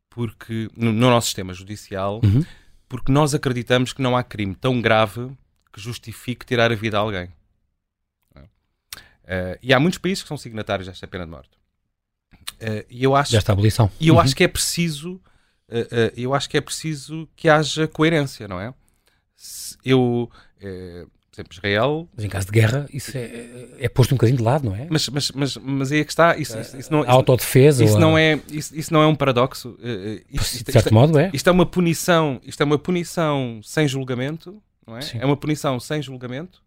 [0.08, 2.44] porque no, no nosso sistema judicial, uhum.
[2.88, 5.30] porque nós acreditamos que não há crime tão grave
[5.72, 7.28] que justifique tirar a vida a alguém.
[9.60, 11.50] e há muitos países que são signatários desta pena de morte.
[12.88, 13.90] e eu acho, desta abolição.
[14.00, 14.20] E eu uhum.
[14.20, 15.20] acho que é preciso
[16.16, 18.74] eu acho que é preciso que haja coerência, não é?
[19.84, 22.08] Eu, uh, por exemplo, Israel.
[22.14, 24.86] Mas em caso de guerra, isso é, é posto um bocadinho de lado, não é?
[24.90, 26.36] Mas, mas, mas, mas aí é que está.
[26.36, 27.84] Isso, isso, isso não, a autodefesa.
[27.84, 29.78] Isso, não é, isso, isso não é um paradoxo.
[30.30, 31.30] Isto, de certo isto, modo, é.
[31.32, 35.00] Isto é uma punição, isto é uma punição sem julgamento, não é?
[35.02, 35.18] Sim.
[35.20, 36.62] É uma punição sem julgamento,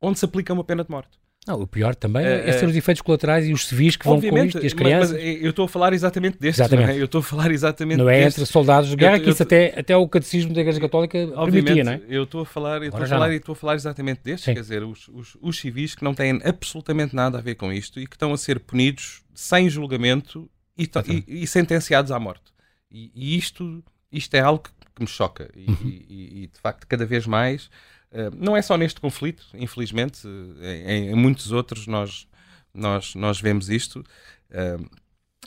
[0.00, 1.18] onde se aplica uma pena de morte.
[1.46, 4.18] Não, o pior também é, é ser os efeitos colaterais e os civis que vão
[4.18, 5.12] com isto e as crianças.
[5.12, 6.86] Mas, mas eu estou a falar exatamente destes, exatamente.
[6.86, 7.00] Não é?
[7.00, 9.78] Eu estou a falar exatamente Não é entre soldados de guerra, eu, que isso até,
[9.78, 12.00] até o catecismo da Igreja Católica permitia, não é?
[12.08, 14.54] Eu estou a falar, eu estou a falar, estou a falar exatamente destes, Sim.
[14.54, 18.00] quer dizer, os, os, os, civis que não têm absolutamente nada a ver com isto
[18.00, 20.88] e que estão a ser punidos sem julgamento e,
[21.28, 22.54] e, e sentenciados à morte.
[22.90, 25.76] E, e, isto, isto é algo que, me choca e, uhum.
[26.08, 27.68] e de facto cada vez mais eh,
[28.38, 30.20] não é só neste conflito, infelizmente,
[30.60, 32.26] eh, em, em muitos outros nós,
[32.72, 34.04] nós, nós vemos isto.
[34.50, 34.88] Uh,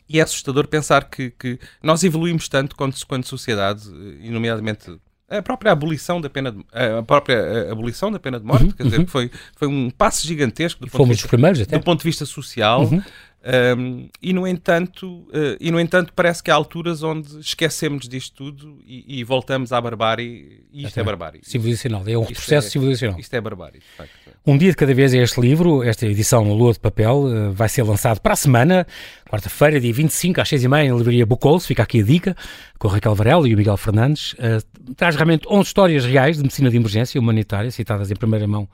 [0.10, 3.90] e é assustador pensar que, que nós evoluímos tanto quanto, quanto sociedade,
[4.22, 4.98] e nomeadamente
[5.30, 8.84] a própria abolição da pena de, a própria abolição da pena de morte, uhum, quer
[8.84, 9.08] dizer, uhum.
[9.08, 12.26] foi, foi um passo gigantesco do, ponto Fomos de, vista, primeiros, do ponto de vista
[12.26, 12.84] social.
[12.84, 13.04] Uhum.
[13.48, 18.36] Um, e, no entanto, uh, e, no entanto, parece que há alturas onde esquecemos disto
[18.36, 20.66] tudo e, e voltamos à barbárie.
[20.74, 21.40] E isto é, é barbárie.
[21.44, 23.18] Civilizacional, é um isto processo é, civilizacional.
[23.18, 24.12] Isto é barbárie, de facto.
[24.46, 27.52] Um dia de cada vez é este livro, esta edição no Lua de Papel, uh,
[27.54, 28.86] vai ser lançado para a semana,
[29.30, 32.36] quarta-feira, dia 25, às 6h30, na livraria Bucols, fica aqui a dica,
[32.78, 34.34] com o Raquel Varela e o Miguel Fernandes.
[34.34, 38.68] Uh, traz realmente 11 histórias reais de medicina de emergência humanitária, citadas em primeira mão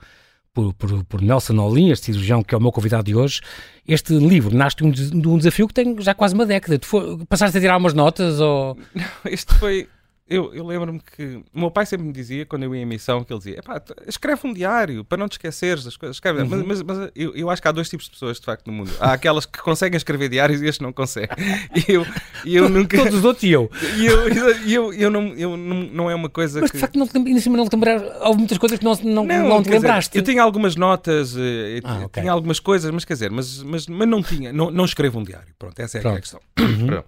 [0.54, 3.40] por, por, por, Nelson Olin, este cirurgião que é o meu convidado de hoje.
[3.86, 6.78] Este livro nasce de um, de um desafio que tem já quase uma década.
[6.78, 8.78] Tu passaste a tirar umas notas ou...
[8.94, 9.88] Não, este foi
[10.26, 13.22] eu, eu lembro-me que o meu pai sempre me dizia, quando eu ia em missão,
[13.22, 13.60] que ele dizia:
[14.06, 16.16] escreve um diário para não te esqueceres das coisas.
[16.16, 16.40] Escreve.
[16.40, 16.48] Uhum.
[16.48, 18.72] Mas, mas, mas eu, eu, acho que há dois tipos de pessoas, de facto, no
[18.72, 18.90] mundo.
[19.00, 21.36] Há aquelas que conseguem escrever diários e as que não conseguem.
[21.86, 22.06] E eu,
[22.44, 22.96] e eu nunca.
[22.96, 23.70] Todos os outros e eu.
[23.98, 24.28] E eu,
[24.66, 26.78] eu, eu, não, eu não, não é uma coisa mas, que.
[26.78, 28.00] de facto, não, ainda cima não te lembrar.
[28.22, 30.10] Houve muitas coisas que não, não, não, não te lembraste.
[30.12, 32.22] Dizer, eu tinha algumas notas, eh, ah, okay.
[32.22, 34.52] tinha algumas coisas, mas quer dizer, mas, mas, mas não tinha.
[34.54, 35.52] Não, não escrevo um diário.
[35.58, 36.16] Pronto, essa é Pronto.
[36.16, 36.40] a questão.
[36.58, 37.02] Uhum.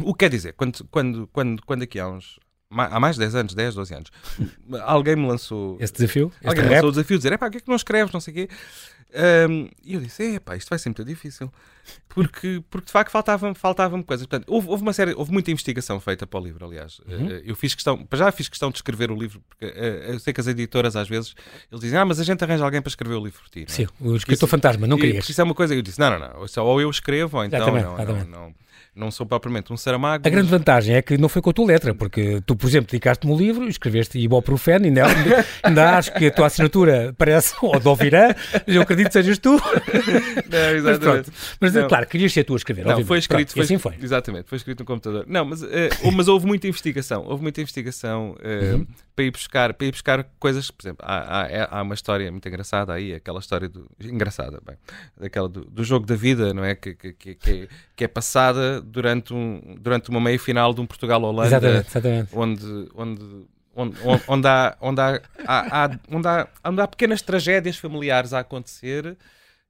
[0.00, 2.38] O que quer dizer, quando, quando, quando, quando aqui há uns,
[2.76, 4.10] há mais de 10 anos, 10, 12 anos,
[4.82, 6.32] alguém me lançou esse desafio.
[6.44, 8.12] Alguém me lançou o desafio de dizer: pá, o que é que não escreves?
[8.12, 8.48] Não sei o quê.
[9.48, 11.50] Um, e eu disse: é pá, isto vai ser muito difícil.
[12.08, 14.26] Porque, porque de facto faltavam-me faltava coisas.
[14.26, 17.00] Portanto, houve, houve, uma série, houve muita investigação feita para o livro, aliás.
[17.06, 17.30] Uhum.
[17.30, 20.32] Eh, eu fiz questão, já fiz questão de escrever o livro, porque uh, eu sei
[20.32, 21.34] que as editoras às vezes
[21.70, 23.66] eles dizem: Ah, mas a gente arranja alguém para escrever o livro por ti.
[23.68, 23.72] É?
[23.72, 25.28] Sim, o escritor fantasma, não querias.
[25.28, 27.84] Isso é uma coisa, eu disse: Não, não, não, ou eu escrevo, ou então exatamente,
[27.84, 28.30] não, exatamente.
[28.30, 28.63] não, não
[28.94, 30.26] não sou propriamente um Saramago.
[30.26, 32.90] A grande vantagem é que não foi com a tua letra, porque tu, por exemplo,
[32.90, 35.04] dedicaste-me um livro, escreveste Ibuprofeno, ainda,
[35.62, 38.34] ainda acho que a tua assinatura parece ou de Ouvirã,
[38.66, 39.52] mas eu acredito que sejas tu.
[39.52, 41.30] Não, exatamente.
[41.60, 42.82] Mas, mas claro, querias ser tu a escrever.
[42.82, 43.08] Não, obviamente.
[43.08, 43.38] foi escrito.
[43.48, 43.94] Pronto, foi, assim foi.
[44.00, 45.24] Exatamente, foi escrito no computador.
[45.26, 45.68] Não, mas, uh,
[46.12, 47.24] mas houve muita investigação.
[47.26, 48.86] Houve muita investigação uh, uhum.
[49.14, 52.30] Para, ir buscar, para ir buscar coisas, por exemplo, há, há, é, há uma história
[52.30, 53.88] muito engraçada aí, aquela história do.
[54.00, 54.76] Engraçada, bem,
[55.18, 56.74] daquela do, do jogo da vida, não é?
[56.74, 60.80] Que, que, que, que é, que é passada durante um durante uma meia final de
[60.80, 62.30] um Portugal-Holanda, exatamente, exatamente.
[62.32, 63.46] onde, onde
[63.76, 63.96] onde,
[64.28, 69.16] onde, há, onde, há, há, há, onde, há, onde há pequenas tragédias familiares a acontecer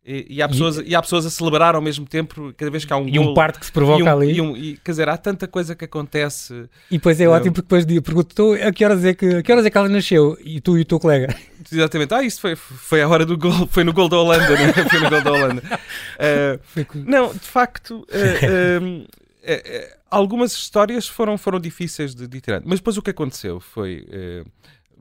[0.07, 2.85] e, e, há pessoas, e, e, há pessoas a celebrar ao mesmo tempo cada vez
[2.85, 4.33] que há um E um parto que se provoca e um, ali.
[4.33, 6.69] E um, e, quer dizer, há tanta coisa que acontece.
[6.91, 9.65] E depois é ótimo porque depois pergunto a que horas é que, a que horas
[9.65, 10.37] é que ela nasceu?
[10.45, 11.35] E tu e o teu colega.
[11.73, 12.13] Exatamente.
[12.13, 14.73] Ah, isso foi, foi a hora do gol, foi no gol da Holanda, né?
[14.73, 15.63] foi no gol da Holanda.
[16.15, 19.07] Uh, não, de facto, uh,
[19.43, 22.63] é, algumas histórias foram, foram difíceis de, de tirar.
[22.65, 24.07] Mas depois o que aconteceu foi.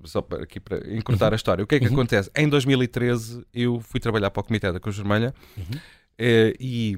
[0.05, 1.33] Só para, aqui para encurtar uhum.
[1.33, 1.93] a história, o que é que uhum.
[1.93, 2.31] acontece?
[2.35, 5.79] Em 2013 eu fui trabalhar para o Comitê da Cruz Vermelha uhum.
[6.59, 6.97] e,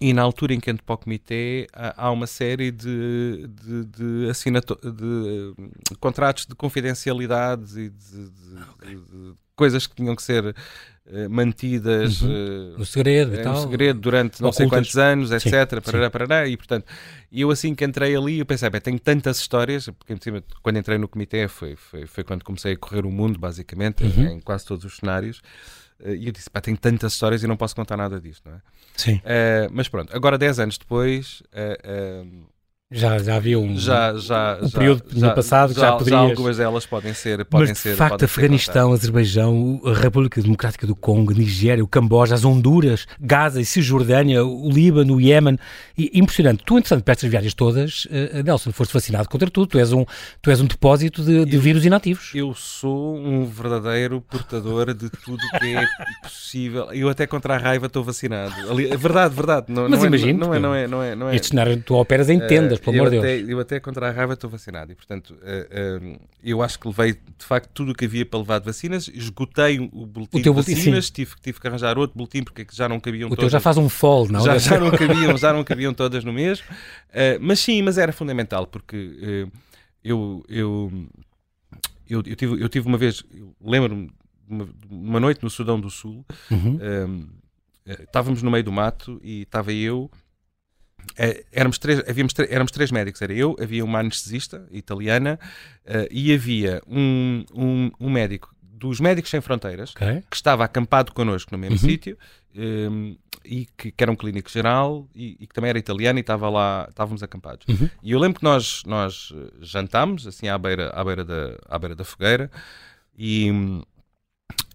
[0.00, 4.30] e na altura em que entro para o Comitê há, uma série de, de, de,
[4.30, 12.20] assinato, de contratos de confidencialidade e de, de, coisas que tinham que ser uh, mantidas
[12.22, 12.74] uhum.
[12.74, 13.62] uh, no segredo, tal.
[13.62, 14.56] segredo durante não Ocultas.
[14.56, 15.50] sei quantos anos, etc.
[15.50, 16.86] Sim, parará, parará, e portanto,
[17.32, 20.14] eu assim que entrei ali, eu pensei, bem, tenho tantas histórias, porque
[20.62, 24.28] quando entrei no comitê foi, foi, foi quando comecei a correr o mundo, basicamente, uhum.
[24.28, 25.40] em quase todos os cenários.
[26.00, 28.56] Eh, e eu disse, pá, tenho tantas histórias e não posso contar nada disto, não
[28.56, 28.60] é?
[28.96, 29.16] Sim.
[29.16, 32.46] Uh, mas pronto, agora 10 anos depois, uh,
[32.94, 36.22] já, já havia um, já, já, um período já, no passado que já, já poderias...
[36.22, 40.86] Já algumas delas podem ser podem Mas, de ser, facto, Afeganistão, Azerbaijão, a República Democrática
[40.86, 45.58] do Congo, Nigéria, o Camboja, as Honduras, Gaza e Cisjordânia, o Líbano, o Iémen.
[45.96, 46.62] Impressionante.
[46.64, 49.66] Tu, entretanto, para estas viagens todas, uh, Nelson, foste vacinado contra tudo.
[49.66, 50.04] Tu és um,
[50.40, 52.30] tu és um depósito de, de eu, vírus inativos.
[52.34, 55.84] Eu sou um verdadeiro portador de tudo que é
[56.22, 56.92] possível.
[56.92, 58.54] Eu até contra a raiva estou vacinado.
[58.70, 59.66] Ali, é verdade, verdade.
[59.68, 60.44] Não, Mas não imagino.
[60.44, 61.36] É, não, é, não, é, não, é, não é.
[61.36, 63.48] Este cenário tu operas em tendas, pelo amor de Deus.
[63.48, 67.12] Eu até contra a raiva estou vacinado e, portanto, uh, uh, eu acho que levei
[67.12, 70.50] de facto tudo o que havia para levar de vacinas, esgotei o boletim o de
[70.50, 73.38] vacinas, tive, tive que arranjar outro boletim porque já não cabiam o todas.
[73.38, 74.44] O teu já faz um fall, não?
[74.44, 78.12] Já, já, não, cabiam, já não cabiam todas no mês, uh, mas sim, mas era
[78.12, 79.48] fundamental porque
[80.02, 80.92] eu, eu,
[82.08, 83.24] eu, eu, tive, eu tive uma vez,
[83.60, 84.10] lembro-me,
[84.46, 86.78] uma, uma, noite no Sudão do Sul, uhum.
[88.00, 90.10] estávamos no meio do mato e estava eu
[91.16, 95.38] é, éramos, três, havíamos, éramos três médicos, era eu, havia uma anestesista italiana
[95.86, 100.22] uh, e havia um, um, um, médico dos Médicos Sem Fronteiras okay.
[100.28, 101.90] que estava acampado connosco no mesmo uhum.
[101.90, 102.18] sítio
[102.54, 106.18] um, ehm, e que, que, era um clínico geral e, e, que também era italiano
[106.18, 107.66] e estava lá, estávamos acampados.
[107.68, 107.88] Uhum.
[108.02, 111.78] E eu lembro que nós, nós eh, jantámos assim à beira, à beira, da, à
[111.78, 112.50] beira da fogueira
[113.16, 113.50] e,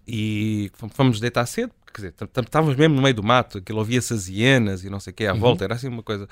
[0.06, 4.28] e fomos deitar cedo quer dizer, estávamos mesmo no meio do mato, aquilo ouvia-se as
[4.28, 5.40] hienas e não sei o que à uhum.
[5.40, 6.28] volta, era assim uma coisa.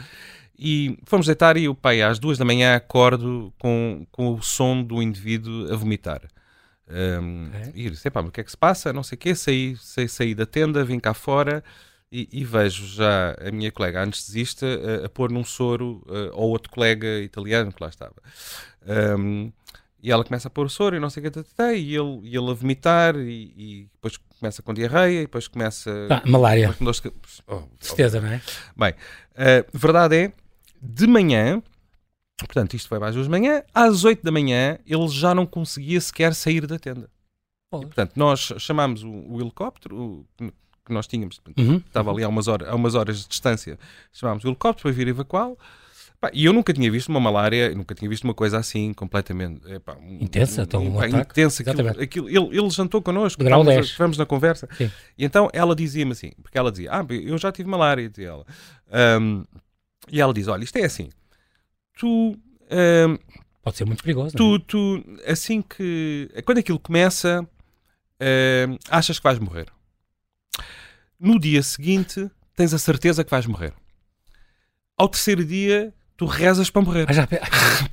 [0.58, 4.82] E fomos deitar e o pai, às duas da manhã, acordo com, com o som
[4.82, 6.22] do indivíduo a vomitar.
[6.90, 7.72] Um, é?
[7.74, 8.92] E disse, pá, o que é que se passa?
[8.92, 11.62] Não sei o quê, saí, saí, saí da tenda, vim cá fora
[12.10, 16.50] e, e, vejo já a minha colega anestesista a, a pôr num soro uh, ou
[16.50, 18.16] outro colega italiano que lá estava.
[19.18, 19.52] Um,
[20.02, 21.40] e ela começa a pôr o soro e não sei o que,
[21.74, 25.90] e ele, e ele a vomitar, e, e depois começa com diarreia, e depois começa.
[26.11, 26.68] Ah, malária.
[26.78, 27.02] Depois,
[27.46, 28.22] oh, certeza, oh.
[28.22, 28.42] não é?
[28.76, 30.32] Bem, uh, verdade é,
[30.80, 31.62] de manhã,
[32.38, 36.00] portanto, isto foi mais duas de manhã, às 8 da manhã ele já não conseguia
[36.00, 37.11] sequer sair da tenda.
[37.74, 40.26] E, portanto, nós chamámos o, o helicóptero, o,
[40.88, 41.76] que nós tínhamos, uhum.
[41.76, 43.78] estava ali a umas, horas, a umas horas de distância,
[44.12, 45.56] chamámos o helicóptero para vir evacuá-lo.
[46.33, 49.96] E eu nunca tinha visto uma malária, nunca tinha visto uma coisa assim completamente epá,
[49.96, 50.62] um, intensa.
[50.62, 51.62] Então, um, um intensa.
[51.62, 54.68] Aquilo, aquilo, ele, ele jantou connosco, estávamos, na conversa.
[54.76, 54.90] Sim.
[55.16, 58.46] E então ela dizia-me assim, porque ela dizia: Ah, eu já tive malária, dizia ela.
[59.20, 59.44] Um,
[60.11, 61.09] e ela diz: Olha, isto é assim,
[61.96, 62.37] tu.
[63.62, 64.37] Pode ser muito perigoso.
[64.37, 64.59] Tu, é?
[64.66, 66.31] tu, assim que.
[66.44, 67.46] Quando aquilo começa,
[68.90, 69.66] achas que vais morrer
[71.18, 73.72] no dia seguinte tens a certeza que vais morrer.
[74.96, 77.07] Ao terceiro dia, tu rezas para morrer.
[77.09, 77.26] Ah, já...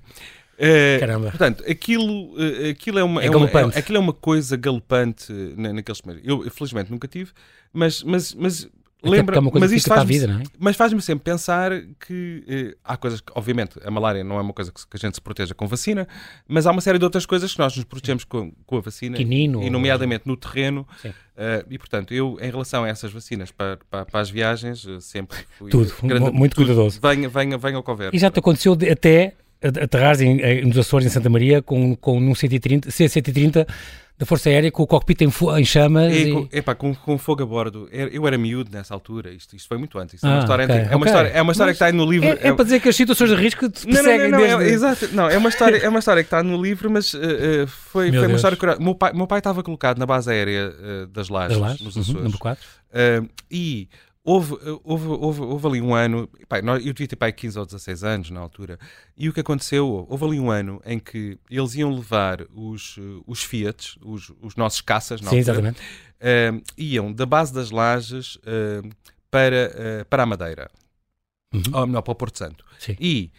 [0.58, 1.32] É, Caramba.
[1.32, 5.30] Portanto, aquilo, eh, aquilo, é uma, é, é uma, é, aquilo é uma coisa galopante
[5.58, 6.26] naqueles primeiros.
[6.26, 7.32] Eu, felizmente, nunca tive,
[7.74, 8.70] mas, mas, mas
[9.10, 10.44] lembra, é mas isto faz-me é?
[10.58, 11.72] mas faz-me sempre pensar
[12.06, 15.00] que eh, há coisas que, obviamente, a malária não é uma coisa que, que, a
[15.00, 16.08] gente se proteja com vacina,
[16.48, 19.18] mas há uma série de outras coisas que nós nos protegemos com, com, a vacina,
[19.18, 20.88] Quinino, e nomeadamente no terreno.
[21.06, 25.00] Uh, e portanto, eu, em relação a essas vacinas para, para, para as viagens, eh,
[25.00, 27.00] sempre fui tudo, grande, muito cuidadoso.
[27.02, 28.16] Venha, venha, venha ao conversa.
[28.16, 32.36] E já te aconteceu até aterrares em, nos Açores, em Santa Maria, com, com um
[32.36, 33.68] C-130, C-130
[34.18, 36.14] da Força Aérea com o cockpit em, em chamas.
[36.14, 36.32] E, e...
[36.32, 37.90] Com, epá, com, com fogo a bordo.
[37.92, 40.16] Eu era miúdo nessa altura, isto, isto foi muito antes.
[40.16, 41.92] Isto ah, é, uma história okay, é, uma história, é uma história que está aí
[41.92, 42.28] no livro.
[42.28, 44.72] É, é, para dizer que as situações de risco te perseguem não, não, não, desde...
[44.72, 47.18] é, exato, não, é uma história, é uma história que está no livro, mas uh,
[47.18, 48.80] uh, foi, foi uma história curiosa.
[48.80, 51.82] Meu pai, meu pai estava colocado na base aérea uh, das Lajes, das Lajes?
[51.82, 52.18] nos uhum, Açores.
[52.18, 52.66] Uhum, número 4.
[53.52, 53.90] e
[54.28, 58.04] Houve, houve, houve, houve ali um ano, pá, eu devia ter pai 15 ou 16
[58.04, 58.80] anos na altura,
[59.16, 63.44] e o que aconteceu, houve ali um ano em que eles iam levar os, os
[63.44, 65.76] Fiat, os, os nossos caças, Sim, altura.
[66.20, 68.90] Uh, iam da base das lajes uh,
[69.30, 70.72] para, uh, para a Madeira,
[71.54, 71.62] uhum.
[71.72, 72.66] ou melhor, para o Porto Santo.
[72.80, 72.98] Sim.
[73.00, 73.32] E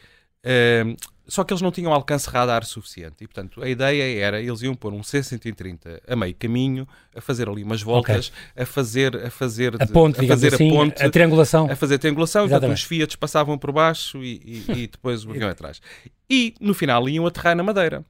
[1.28, 3.16] só que eles não tinham alcance radar suficiente.
[3.20, 7.48] E, portanto, a ideia era, eles iam pôr um C-130 a meio caminho, a fazer
[7.48, 8.62] ali umas voltas, okay.
[8.62, 11.70] a fazer a fazer a ponte, a, fazer assim, a ponte, a triangulação.
[11.70, 12.64] A fazer a triangulação, Exatamente.
[12.64, 15.80] enquanto os Fiat passavam por baixo e, e, e depois o avião atrás.
[16.28, 18.04] E, no final, iam aterrar na Madeira.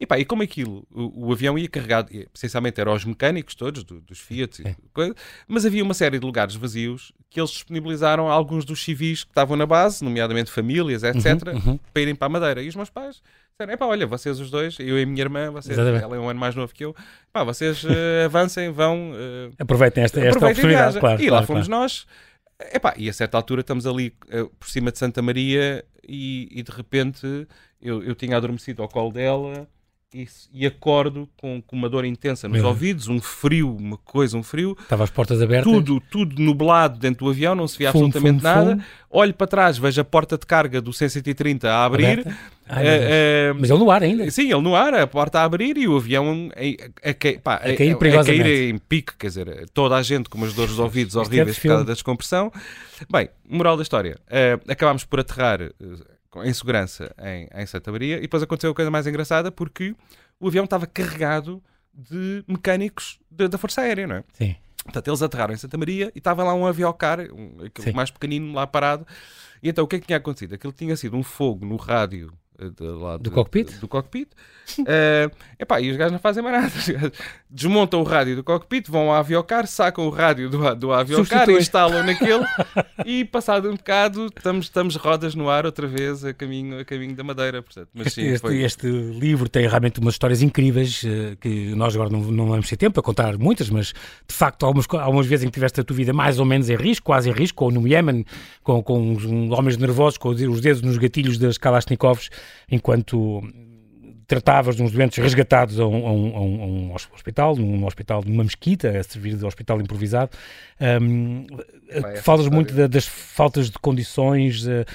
[0.00, 3.84] E, pá, e como aquilo, o, o avião ia carregado, essencialmente eram os mecânicos todos,
[3.84, 4.74] do, dos Fiat, é.
[4.94, 5.14] coisa,
[5.46, 9.30] mas havia uma série de lugares vazios que eles disponibilizaram a alguns dos civis que
[9.30, 11.78] estavam na base, nomeadamente famílias, etc., uhum, uhum.
[11.92, 12.62] para irem para a Madeira.
[12.62, 15.50] E os meus pais disseram: pá, olha, vocês os dois, eu e a minha irmã,
[15.50, 16.96] vocês, ela é um ano mais novo que eu,
[17.30, 17.88] pá, vocês uh,
[18.24, 19.12] avancem, vão.
[19.12, 21.22] Uh, aproveitem esta, esta aproveitem oportunidade, claro.
[21.22, 21.82] E claro, lá fomos claro.
[21.82, 22.06] nós.
[22.72, 26.62] Epá, e a certa altura estamos ali uh, por cima de Santa Maria e, e
[26.62, 27.46] de repente
[27.80, 29.68] eu, eu tinha adormecido ao colo dela
[30.12, 34.36] e, e, acordo com, com, uma dor intensa nos Meu ouvidos, um frio, uma coisa,
[34.36, 34.76] um frio.
[34.80, 35.72] Estava as portas abertas.
[35.72, 38.70] Tudo, tudo nublado dentro do avião, não se via fumo, absolutamente fumo, nada.
[38.72, 38.84] Fumo.
[39.08, 42.26] Olho para trás, vejo a porta de carga do C-130 a abrir.
[42.68, 44.28] Ai, uh, uh, mas ele no ar ainda.
[44.30, 47.54] Sim, ele no ar, a porta a abrir e o avião a, a, a, pá,
[47.54, 50.80] a cair, a, cair em pique, quer dizer, toda a gente com umas dores dos
[50.80, 52.52] ouvidos é horríveis por causa da descompressão.
[53.10, 55.70] Bem, moral da história, uh, acabámos por aterrar
[56.36, 58.18] em segurança em, em Santa Maria.
[58.18, 59.94] E depois aconteceu a coisa mais engraçada porque
[60.38, 61.62] o avião estava carregado
[61.92, 64.24] de mecânicos de, da Força Aérea, não é?
[64.32, 64.56] Sim.
[64.84, 68.54] Portanto, eles aterraram em Santa Maria e estava lá um aviocar, um, aquele mais pequenino
[68.54, 69.06] lá parado.
[69.62, 70.54] E então o que é que tinha acontecido?
[70.54, 73.78] Aquilo tinha sido um fogo no rádio de, lá do, cockpit?
[73.78, 74.28] do cockpit.
[74.80, 77.12] uh, epá, e os gajos não fazem mais nada.
[77.52, 82.04] Desmontam o rádio do cockpit, vão ao aviocar, sacam o rádio do, do aviocar, instalam
[82.04, 82.44] naquele
[83.04, 87.14] e passado um bocado estamos, estamos rodas no ar outra vez a caminho, a caminho
[87.16, 87.60] da Madeira.
[87.60, 91.94] Portanto, mas, este, sim, este, este, livro tem realmente umas histórias incríveis uh, que nós
[91.94, 95.44] agora não, não vamos ter tempo para contar muitas, mas de facto algumas, algumas vezes
[95.44, 97.72] em que tiveste a tua vida mais ou menos em risco, quase em risco, ou
[97.72, 98.24] no Iémen,
[98.62, 102.30] com, com uns, um, homens nervosos com os dedos nos gatilhos das Kalashnikovs
[102.70, 103.42] enquanto
[104.30, 108.44] tratavas de uns doentes resgatados a um, a um, a um hospital, num hospital numa
[108.44, 110.30] mesquita, a servir de hospital improvisado.
[110.80, 111.46] Um,
[112.22, 114.86] falas muito da, das faltas de condições, uh,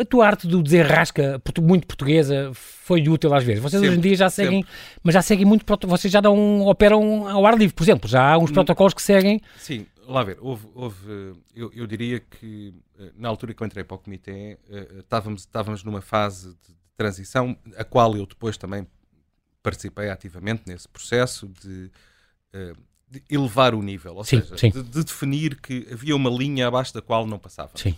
[0.00, 3.62] a tua arte do desenrasca muito portuguesa foi útil às vezes.
[3.62, 4.76] Vocês sempre, hoje em dia já seguem, sempre.
[5.00, 8.36] mas já seguem muito, vocês já dão, operam ao ar livre, por exemplo, já há
[8.36, 8.54] uns hum.
[8.54, 9.40] protocolos que seguem.
[9.58, 13.84] Sim, lá ver, houve, houve eu, eu, diria que eh, na altura que eu entrei
[13.84, 14.58] para o comitê,
[14.98, 18.86] estávamos, estávamos numa fase de transição, a qual eu depois também
[19.62, 21.90] participei ativamente nesse processo de,
[22.54, 22.76] uh,
[23.28, 24.70] elevar o nível, ou sim, seja, sim.
[24.70, 27.70] De, de, definir que havia uma linha abaixo da qual não passava.
[27.74, 27.96] Sim.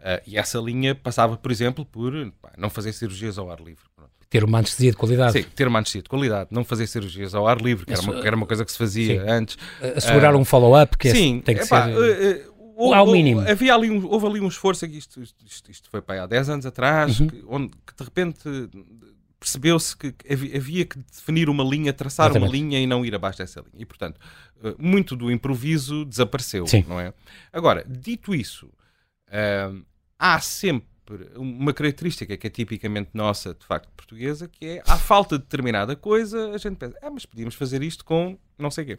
[0.00, 3.84] Uh, e essa linha passava, por exemplo, por pá, não fazer cirurgias ao ar livre.
[3.94, 4.10] Pronto.
[4.30, 5.32] Ter uma anestesia de qualidade.
[5.32, 8.20] Sim, ter uma anestesia de qualidade, não fazer cirurgias ao ar livre, que, era, uma,
[8.20, 9.30] que era uma coisa que se fazia sim.
[9.30, 9.56] antes.
[9.96, 11.96] Assegurar uh, um follow-up, que sim, é, tem que epá, ser.
[11.96, 12.47] Uh,
[12.78, 13.40] ao mínimo.
[13.40, 16.66] Havia ali um, houve ali um esforço, isto, isto, isto foi para há 10 anos
[16.66, 17.26] atrás, Uhum.
[17.28, 18.48] que, onde que de repente
[19.40, 20.14] percebeu-se que
[20.56, 22.48] havia, que definir uma linha, traçar Exatamente.
[22.50, 23.82] uma linha e não ir abaixo dessa linha.
[23.82, 24.18] E, portanto,
[24.62, 26.84] uh, muito do improviso desapareceu, Sim.
[26.88, 27.12] não é?
[27.52, 28.66] Agora, dito isso,
[29.28, 29.84] uh,
[30.18, 30.88] há sempre
[31.36, 35.96] uma característica que é tipicamente nossa, de facto, portuguesa, que é, à falta de determinada
[35.96, 38.98] coisa, a gente pensa, ah, mas podíamos fazer isto com não sei o quê.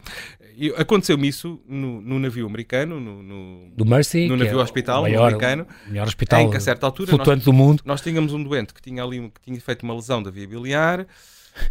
[0.76, 5.26] Aconteceu-me isso no, no, navio americano, no, no, Do Mercy, no navio é hospital maior,
[5.26, 7.82] americano, maior hospital em que a certa altura nós, do mundo.
[7.84, 11.06] nós tínhamos um doente que tinha ali que tinha feito uma lesão da via biliar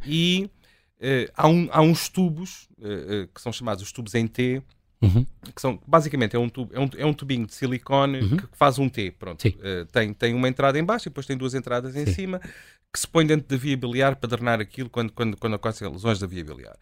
[0.05, 0.49] e
[1.01, 4.61] eh, há, um, há uns tubos eh, eh, que são chamados os tubos em T,
[5.01, 5.25] Uhum.
[5.55, 8.37] que são basicamente é um, tubo, é um, é um tubinho de silicone Uhum.
[8.37, 9.11] que faz um T.
[9.11, 9.45] Pronto.
[9.47, 12.13] Eh, tem, tem uma entrada em baixo e depois tem duas entradas em Sim.
[12.13, 12.39] cima
[12.91, 16.19] que se põe dentro da via biliar para drenar aquilo quando, quando, quando acontecem lesões
[16.19, 16.75] da via biliar.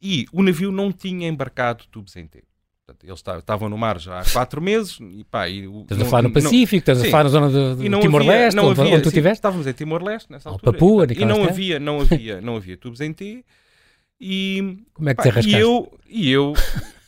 [0.00, 2.44] E o navio não tinha embarcado tubos em T.
[2.86, 6.22] Portanto, eles estavam- no mar já há quatro meses e pá, e Estás a falar
[6.22, 9.08] no Pacífico, estás a falar na zona de, de não Timor-Leste, onde, havia, onde tu
[9.08, 9.38] estiveste?
[9.38, 10.72] Estávamos em Timor-Leste nessa Ou altura.
[10.72, 13.44] Papua, e, não havia, não havia, não havia tubos em T.
[14.20, 15.56] E, Como é que pá, te arrascaste?
[15.58, 16.54] e eu e eu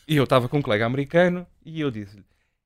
[0.09, 2.25] e eu estava com um colega americano e eu disse-lhe: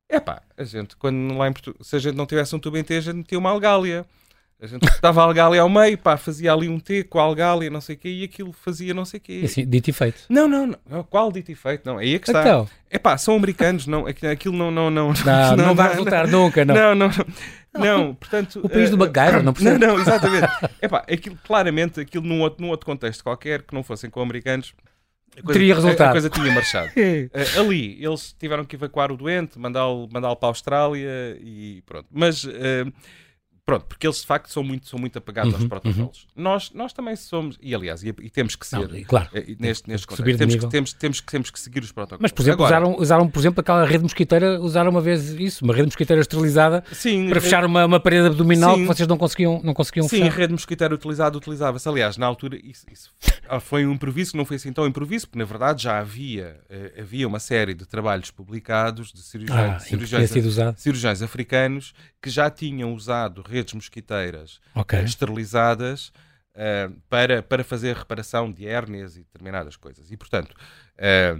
[0.10, 2.78] é pá, a gente quando lá em Portu- se a gente não tivesse um tubo
[2.78, 4.06] em T, a gente metia uma algália.
[4.62, 7.70] A gente dava a algália ao meio, pá, fazia ali um T com a algália,
[7.70, 9.42] não sei o quê, e aquilo fazia não sei o quê.
[9.44, 10.22] Assim, dito e feito.
[10.30, 11.04] Não, não, não.
[11.04, 11.86] Qual dito e feito?
[11.86, 12.42] Não, aí é que está.
[12.42, 14.72] Então, É pá, são americanos, não, aqu- aquilo não.
[14.72, 16.76] Não, não, não, não, vai resultar nunca, não.
[16.76, 17.82] não, não, não.
[17.84, 18.62] Não, portanto.
[18.64, 19.86] O país do eh, MacGyver, não Não, percebe?
[19.86, 20.48] não, exatamente.
[20.82, 24.74] Epá, aquilo, claramente, aquilo num outro, num outro contexto qualquer, que não fossem com americanos,
[25.42, 26.10] coisa, Teria a- resultado.
[26.10, 26.90] A, coisa tinha marchado.
[26.96, 32.08] Eh, ali, eles tiveram que evacuar o doente, mandá-lo mandá para a Austrália e pronto.
[32.12, 32.46] Mas.
[32.46, 32.86] eh,
[33.66, 36.28] Pronto, porque eles de facto são muito, são muito apagados aos Uhum, protocolos.
[36.36, 39.30] Nós, nós também somos, e aliás, e, e temos que ser, Não, e claro.
[39.34, 41.82] eh, neste, neste que subir contexto, de temos que, temos, temos, que- temos que seguir
[41.82, 42.22] os protocolos.
[42.22, 45.64] Mas, por exemplo, Agora, usaram, usaram, por exemplo, aquela rede mosquiteira, usaram uma vez isso,
[45.64, 48.82] uma rede mosquiteira esterilizada sim, para eh, fechar uma, uma parede abdominal Sim.
[48.82, 50.38] que vocês não conseguiam, não conseguiam Sim, a fechar.
[50.40, 51.88] rede mosquiteira utilizada utilizava-se.
[51.88, 53.12] Aliás, na altura, isso, isso
[53.62, 56.96] foi um improviso que não foi assim tão improviso, porque na verdade já havia, eh,
[57.00, 60.30] havia uma série de trabalhos publicados de cirurgiões, Ah, que cirurgiões,
[60.76, 64.98] cirurgiões africanos que já tinham usado redes mosquiteiras Ok.
[65.00, 66.12] eh, esterilizadas
[66.56, 70.12] eh, para, para fazer reparação de hérnias e determinadas coisas.
[70.12, 70.56] E, portanto,
[70.98, 71.38] eh,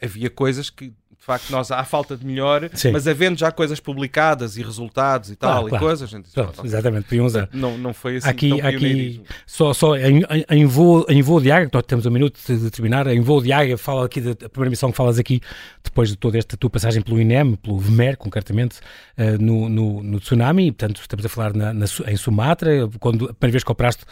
[0.00, 2.90] havia coisas que, de facto, nós, há falta de melhor, Sim.
[2.90, 5.84] mas havendo já coisas publicadas e resultados e Claro, tal, claro.
[5.84, 7.48] e coisas, a gente Pronto, exatamente, podiam usar.
[7.52, 11.70] Não, não foi assim Aqui, aqui só, só em, em- voo, em voo de águia,
[11.72, 14.90] nós temos um minuto de, terminar, em voo de águia, fala aqui da primeira missão
[14.90, 15.40] que falas aqui,
[15.84, 18.80] depois de toda esta tua passagem pelo INEM, pelo VMER, concretamente,
[19.16, 23.34] eh, no, no, no tsunami, portanto, estamos a falar na, na em Sumatra, quando a
[23.34, 24.04] primeira vez que operaste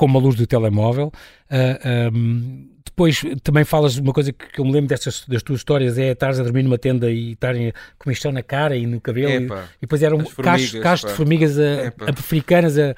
[0.00, 1.12] com uma luz do telemóvel.
[1.50, 5.42] Ah, ahm, depois também falas de uma coisa que, que eu me lembro destas, das
[5.42, 8.86] tuas histórias, é estares a dormir numa tenda e estarem com michão na cara e
[8.86, 9.30] no cabelo.
[9.30, 12.90] e- Epá, e depois eram cachos, cachos de formigas a- a- africanas a,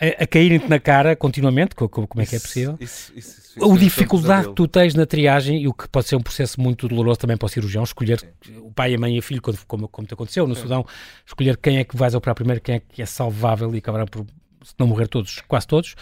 [0.00, 2.76] a, a caírem-te na cara continuamente, co- co- como é que é isso- possível?
[2.80, 5.88] isso- isso- isso A foi um dificuldade que tu tens na triagem e o que
[5.88, 8.20] pode ser um processo muito doloroso também para o cirurgião, escolher
[8.62, 10.84] o pai, a mãe e o filho, quando- como, como te aconteceu no Sudão,
[11.26, 14.26] escolher quem é que vais operar primeiro, quem é que é salvável e acabará por,
[14.66, 15.94] se não morrer todos, quase todos.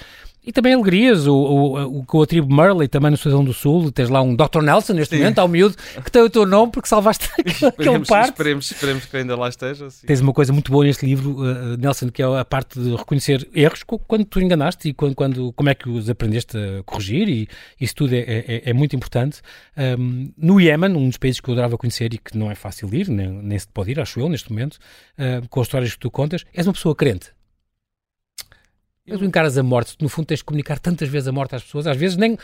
[0.46, 3.90] E também alegrias, o, o, o, com a tribo Murley, também no Sudão do Sul,
[3.90, 4.60] tens lá um Dr.
[4.60, 5.22] Nelson neste Sim.
[5.22, 5.74] momento, ao miúdo,
[6.04, 8.28] que tem o teu nome porque salvaste aquele, aquele Esperemos, parte.
[8.28, 9.88] esperemos, esperemos que ainda lá esteja.
[9.88, 10.06] sim.
[10.06, 13.48] Tens uma coisa muito boa neste livro, uh, Nelson, que é a parte de reconhecer
[13.54, 17.48] erros quando tu enganaste e quando, quando, como é que os aprendeste a corrigir e
[17.80, 19.40] isso tudo é, é, é muito importante.
[19.98, 22.92] Um, no Iémen, um dos países que eu adorava conhecer e que não é fácil
[22.92, 26.00] ir, nem, nem se pode ir, acho eu, neste momento, uh, com as histórias que
[26.00, 27.30] tu contas, és uma pessoa crente.
[29.06, 31.54] Mas tu encaras a morte, tu, no fundo tens de comunicar tantas vezes a morte
[31.54, 32.38] às pessoas, às vezes nem,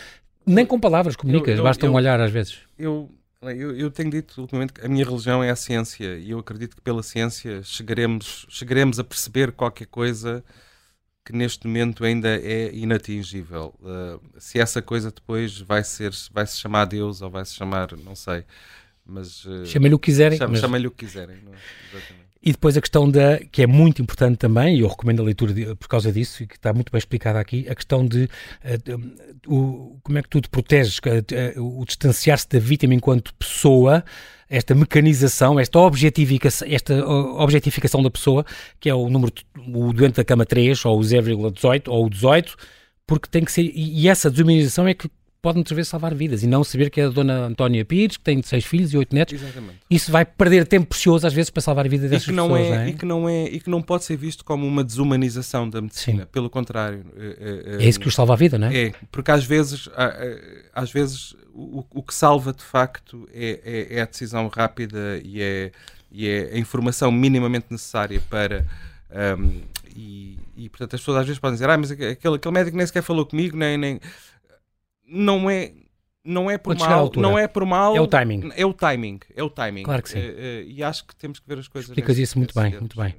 [0.46, 2.58] nem com palavras comunicas, eu- basta um eu- olhar às vezes.
[2.78, 3.10] Eu,
[3.42, 6.76] eu, eu tenho dito ultimamente que a minha religião é a ciência e eu acredito
[6.76, 10.44] que pela ciência chegaremos, chegaremos a perceber qualquer coisa
[11.24, 13.74] que neste momento ainda é inatingível.
[13.80, 17.88] Uh, se essa coisa depois vai ser, vai se chamar Deus ou vai se chamar,
[18.04, 18.44] não sei,
[19.04, 20.36] mas uh, Chamem-lhe o que quiserem.
[20.38, 21.36] chama- mas- chamem-lhe o que quiserem.
[21.44, 21.56] não é?
[21.92, 22.29] Exatamente.
[22.42, 25.52] E depois a questão da, que é muito importante também, e eu recomendo a leitura
[25.52, 28.30] de- por causa disso, e que está muito bem explicada aqui, a questão de,
[28.64, 28.94] eh, de,
[29.46, 34.02] o, como é que tu te proteges, eh, eh, o distanciar-se da vítima enquanto pessoa,
[34.48, 38.44] esta mecanização, esta objetificação, esta objetificação da pessoa,
[38.80, 39.32] que é o número,
[39.74, 42.56] o doente da cama 3, ou o 0,18, ou o 18,
[43.06, 45.10] porque tem que ser, e essa desumanização é que
[45.42, 48.22] pode muitas vezes salvar vidas e não saber que é a dona Antónia Pires, que
[48.24, 49.34] tem seis filhos e oito netos.
[49.34, 49.78] Exatamente.
[49.90, 52.48] Isso vai perder tempo precioso às vezes para salvar a vida dessas e que não
[52.48, 52.66] pessoas.
[52.66, 52.88] é, não é?
[52.88, 56.22] E, que não é, e que não pode ser visto como uma desumanização da medicina.
[56.24, 56.28] Sim.
[56.30, 57.04] Pelo contrário.
[57.16, 58.86] eh, eh, É isso que os salva a vida, não é?
[58.88, 59.88] É, porque às vezes,
[60.74, 63.60] às vezes o, o que salva de facto é,
[63.90, 65.72] é- é a decisão rápida e é,
[66.12, 68.66] e é a informação minimamente necessária para.
[69.10, 69.60] ahm,
[69.96, 72.86] e, e, portanto as pessoas às vezes podem dizer: Ah, mas aquele, aquele médico nem
[72.86, 73.76] sequer falou comigo, nem.
[73.76, 74.00] nem...
[75.10, 75.72] Não é.
[76.22, 77.96] Não é por Quando mal, não é por mal.
[77.96, 78.50] É o timing.
[78.54, 79.82] É o timing, é o timing.
[79.84, 80.18] Claro que sim.
[80.18, 81.88] Eh, eh, e acho que temos que ver as coisas.
[81.88, 83.14] Explicas isso muito bem, muito bem.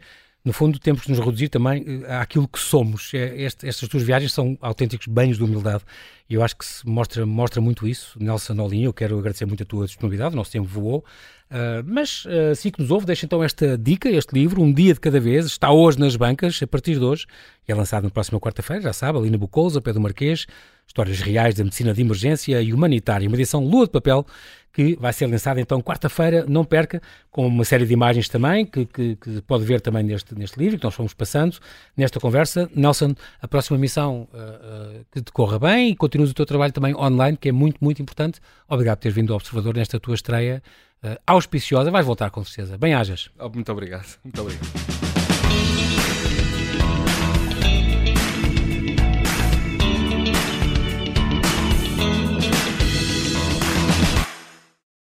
[0.45, 3.11] No fundo, temos que nos reduzir também eh, àquilo que somos.
[3.13, 5.83] É, este- estas tuas viagens são autênticos banhos de humildade
[6.29, 8.17] e eu acho que se mostra, mostra muito isso.
[8.21, 11.03] Nelson Olinho, eu quero agradecer muito a tua disponibilidade, o nosso tempo voou.
[11.51, 14.93] Ah, mas ah, assim que nos ouve, deixa então esta dica, este livro, Um Dia
[14.93, 17.25] de Cada Vez, está hoje nas bancas, a partir de hoje,
[17.67, 20.47] é lançado na próxima quarta-feira, já sabe, ali na Bucousa, pé do Marquês,
[20.91, 24.25] histórias reais da medicina de emergência e humanitária, uma edição lua de papel,
[24.73, 28.85] que vai ser lançada então quarta-feira, não perca, com uma série de imagens também, que,
[28.85, 31.57] que- que pode ver também neste, neste livro, que nós fomos passando
[31.97, 32.69] nesta conversa.
[32.73, 36.71] Nelson, a próxima missão ah, ah, que te corra bem e continues o teu trabalho
[36.71, 38.39] também online, que é muito, muito importante.
[38.69, 40.63] Obrigado por teres vindo ao Observador nesta tua estreia
[41.03, 41.91] ah, auspiciosa.
[41.91, 42.77] Vais voltar com certeza.
[42.77, 43.29] Bem-ajas.
[43.39, 44.07] Oh, muito obrigado.
[44.23, 44.90] Muito obrigado.